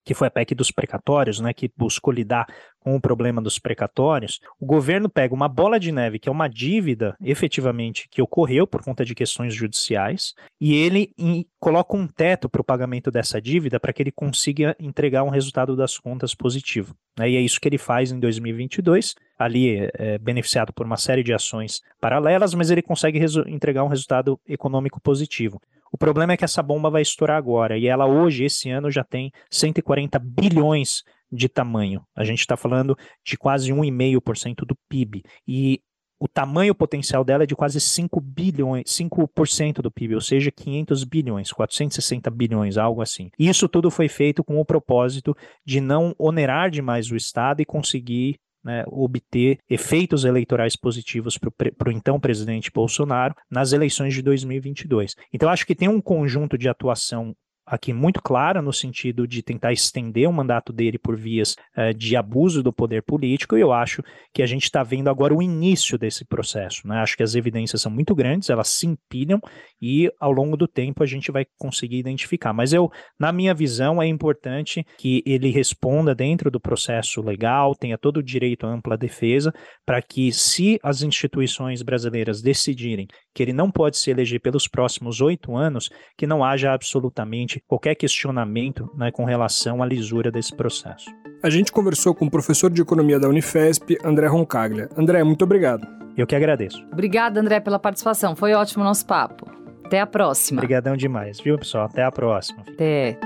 que 0.05 0.15
foi 0.15 0.29
a 0.29 0.31
PEC 0.31 0.55
dos 0.55 0.71
precatórios, 0.71 1.41
né, 1.41 1.53
que 1.53 1.71
buscou 1.77 2.13
lidar 2.13 2.47
com 2.79 2.97
o 2.97 3.01
problema 3.01 3.43
dos 3.43 3.59
precatórios, 3.59 4.41
o 4.59 4.65
governo 4.65 5.09
pega 5.09 5.35
uma 5.35 5.49
bola 5.49 5.79
de 5.79 5.93
neve, 5.93 6.19
que 6.19 6.29
é 6.29 6.33
uma 6.33 6.49
dívida 6.49 7.15
efetivamente 7.21 8.09
que 8.11 8.23
ocorreu 8.23 8.67
por 8.67 8.83
conta 8.83 9.05
de 9.05 9.15
questões 9.15 9.55
judiciais, 9.55 10.35
e 10.59 10.75
ele 10.75 11.15
coloca 11.59 11.97
um 11.97 12.07
teto 12.07 12.49
para 12.49 12.61
o 12.61 12.65
pagamento 12.65 13.11
dessa 13.11 13.41
dívida 13.41 13.79
para 13.79 13.93
que 13.93 14.03
ele 14.03 14.13
consiga 14.13 14.75
entregar 14.81 15.23
um 15.23 15.29
resultado 15.29 15.77
das 15.77 15.99
contas 15.99 16.35
positivo. 16.35 16.95
Né, 17.19 17.31
e 17.31 17.37
é 17.37 17.41
isso 17.41 17.61
que 17.61 17.69
ele 17.69 17.79
faz 17.79 18.11
em 18.11 18.19
2022, 18.19 19.15
ali 19.39 19.91
é, 19.95 20.17
beneficiado 20.19 20.73
por 20.73 20.87
uma 20.87 20.97
série 20.97 21.23
de 21.23 21.35
ações 21.35 21.83
paralelas, 22.01 22.55
mas 22.55 22.71
ele 22.71 22.83
consegue 22.83 23.21
entregar 23.47 23.85
um 23.85 23.89
resultado 23.89 24.41
econômico 24.47 25.01
positivo. 25.01 25.61
O 25.93 25.99
problema 25.99 26.33
é 26.33 26.37
que 26.37 26.45
essa 26.45 26.63
bomba 26.63 26.89
vai 26.89 27.03
estourar 27.03 27.37
agora 27.37 27.77
e 27.77 27.87
ela 27.87 28.07
hoje, 28.07 28.45
esse 28.45 28.71
ano, 28.71 28.91
já 28.91 29.03
tem 29.03 29.31
140 29.51 30.19
bilhões 30.19 31.03
de 31.31 31.49
tamanho. 31.49 32.03
A 32.17 32.25
gente 32.25 32.41
está 32.41 32.57
falando 32.57 32.97
de 33.25 33.37
quase 33.37 33.73
1,5% 33.73 34.67
do 34.67 34.77
PIB. 34.89 35.23
E 35.47 35.81
o 36.21 36.29
tamanho 36.29 36.75
potencial 36.75 37.25
dela 37.25 37.45
é 37.45 37.47
de 37.47 37.57
quase 37.57 37.81
5 37.81 38.21
bilhões, 38.21 38.85
5% 38.89 39.81
do 39.81 39.91
PIB, 39.91 40.15
ou 40.15 40.21
seja, 40.21 40.51
500 40.51 41.05
bilhões, 41.05 41.51
460 41.51 42.31
bilhões, 42.31 42.77
algo 42.77 43.01
assim. 43.01 43.31
Isso 43.39 43.67
tudo 43.67 43.91
foi 43.91 44.07
feito 44.07 44.45
com 44.45 44.61
o 44.61 44.65
propósito 44.65 45.35
de 45.65 45.81
não 45.81 46.15
onerar 46.19 46.71
demais 46.71 47.11
o 47.11 47.17
Estado 47.17 47.63
e 47.63 47.65
conseguir 47.65 48.39
né, 48.65 48.85
obter 48.87 49.59
efeitos 49.69 50.25
eleitorais 50.25 50.77
positivos 50.77 51.39
para 51.39 51.89
o 51.89 51.93
então 51.93 52.21
presidente 52.21 52.71
Bolsonaro 52.71 53.35
nas 53.51 53.73
eleições 53.73 54.15
de 54.15 54.23
2022. 54.23 55.17
Então, 55.33 55.49
acho 55.49 55.67
que 55.67 55.75
tem 55.75 55.89
um 55.89 56.01
conjunto 56.01 56.59
de 56.59 56.69
atuação 56.69 57.35
aqui 57.71 57.93
muito 57.93 58.21
clara 58.21 58.61
no 58.61 58.73
sentido 58.73 59.29
de 59.29 59.43
tentar 59.43 59.73
estender 59.73 60.29
o 60.29 60.33
mandato 60.33 60.73
dele 60.73 60.99
por 60.99 61.17
vias 61.17 61.55
uh, 61.77 61.95
de 61.95 62.17
abuso 62.17 62.63
do 62.63 62.73
poder 62.73 63.03
político, 63.03 63.57
e 63.57 63.61
eu 63.61 63.73
acho 63.73 64.03
que 64.35 64.43
a 64.43 64.47
gente 64.47 64.65
está 64.65 64.83
vendo 64.83 65.09
agora 65.09 65.33
o 65.33 65.41
início 65.41 65.97
desse 65.97 66.25
processo. 66.25 66.87
Né? 66.89 66.97
Acho 66.97 67.17
que 67.17 67.23
as 67.23 67.37
evidências 67.37 67.81
são 67.81 67.93
muito 67.93 68.15
grandes, 68.15 68.51
elas 68.51 68.69
se 68.69 68.87
empilham 68.87 69.41
e 69.81 70.11
ao 70.19 70.33
longo 70.33 70.57
do 70.57 70.67
tempo 70.67 71.03
a 71.03 71.07
gente 71.07 71.31
vai 71.31 71.47
conseguir 71.57 71.99
identificar. 71.99 72.53
Mas 72.53 72.73
eu, 72.73 72.91
na 73.19 73.33
minha 73.33 73.55
visão, 73.55 74.03
é 74.03 74.07
importante 74.07 74.85
que 74.99 75.23
ele 75.25 75.51
responda 75.51 76.15
dentro 76.15 76.51
do 76.51 76.61
processo 76.61 77.23
legal, 77.23 77.75
tenha 77.77 77.97
todo 77.97 78.17
o 78.17 78.23
direito 78.23 78.67
à 78.67 78.71
ampla 78.71 78.97
defesa, 78.97 79.53
para 79.87 80.03
que, 80.03 80.33
se 80.33 80.79
as 80.83 81.03
instituições 81.03 81.83
brasileiras 81.83 82.43
decidirem 82.43 83.07
que 83.33 83.43
ele 83.43 83.53
não 83.53 83.71
pode 83.71 83.97
se 83.97 84.11
eleger 84.11 84.41
pelos 84.41 84.67
próximos 84.67 85.21
oito 85.21 85.57
anos, 85.57 85.89
que 86.17 86.27
não 86.27 86.45
haja 86.45 86.73
absolutamente 86.73 87.60
qualquer 87.67 87.95
questionamento 87.95 88.91
né, 88.97 89.11
com 89.11 89.25
relação 89.25 89.83
à 89.83 89.87
lisura 89.87 90.31
desse 90.31 90.55
processo. 90.55 91.11
A 91.43 91.49
gente 91.49 91.73
conversou 91.73 92.15
com 92.15 92.27
o 92.27 92.31
professor 92.31 92.71
de 92.71 92.83
economia 92.83 93.19
da 93.19 93.29
Unifesp, 93.29 93.99
André 94.05 94.27
Roncaglia. 94.27 94.89
André, 94.97 95.25
muito 95.25 95.43
obrigado. 95.43 95.87
Eu 96.17 96.27
que 96.27 96.35
agradeço. 96.35 96.85
Obrigada, 96.93 97.41
André, 97.41 97.61
pela 97.61 97.79
participação. 97.79 98.37
Foi 98.37 98.53
ótimo 98.53 98.83
o 98.83 98.87
nosso 98.87 99.07
papo. 99.07 99.51
Até 99.85 100.01
a 100.01 100.07
próxima. 100.07 100.61
Obrigadão 100.61 100.97
demais, 100.97 101.41
viu, 101.41 101.59
pessoal? 101.59 101.87
Até 101.87 102.05
a 102.05 102.13
próxima. 102.13 102.63
Até. 102.69 103.19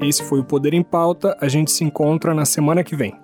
Esse 0.00 0.22
foi 0.24 0.40
o 0.40 0.44
Poder 0.44 0.74
em 0.74 0.82
Pauta. 0.82 1.36
A 1.40 1.48
gente 1.48 1.70
se 1.70 1.84
encontra 1.84 2.34
na 2.34 2.44
semana 2.44 2.82
que 2.82 2.96
vem. 2.96 3.14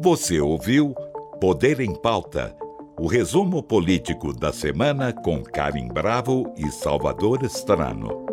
Você 0.00 0.40
ouviu 0.40 0.94
Poder 1.40 1.80
em 1.80 1.94
Pauta, 1.94 2.54
o 3.00 3.06
resumo 3.06 3.62
político 3.62 4.30
da 4.30 4.52
semana 4.52 5.10
com 5.10 5.42
Karim 5.42 5.88
Bravo 5.88 6.52
e 6.54 6.70
Salvador 6.70 7.42
Estrano. 7.42 8.26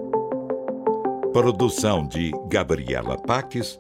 Produção 1.32 2.06
de 2.06 2.34
Gabriela 2.50 3.18
Paques, 3.18 3.78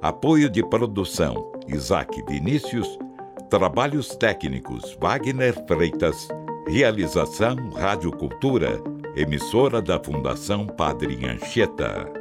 apoio 0.00 0.48
de 0.48 0.66
produção 0.66 1.52
Isaac 1.68 2.24
Vinícius, 2.26 2.98
trabalhos 3.50 4.16
técnicos 4.16 4.96
Wagner 4.98 5.62
Freitas, 5.66 6.26
realização 6.66 7.56
Rádio 7.76 8.10
Cultura, 8.10 8.82
emissora 9.14 9.82
da 9.82 10.02
Fundação 10.02 10.66
Padre 10.66 11.18
Anchieta. 11.26 12.19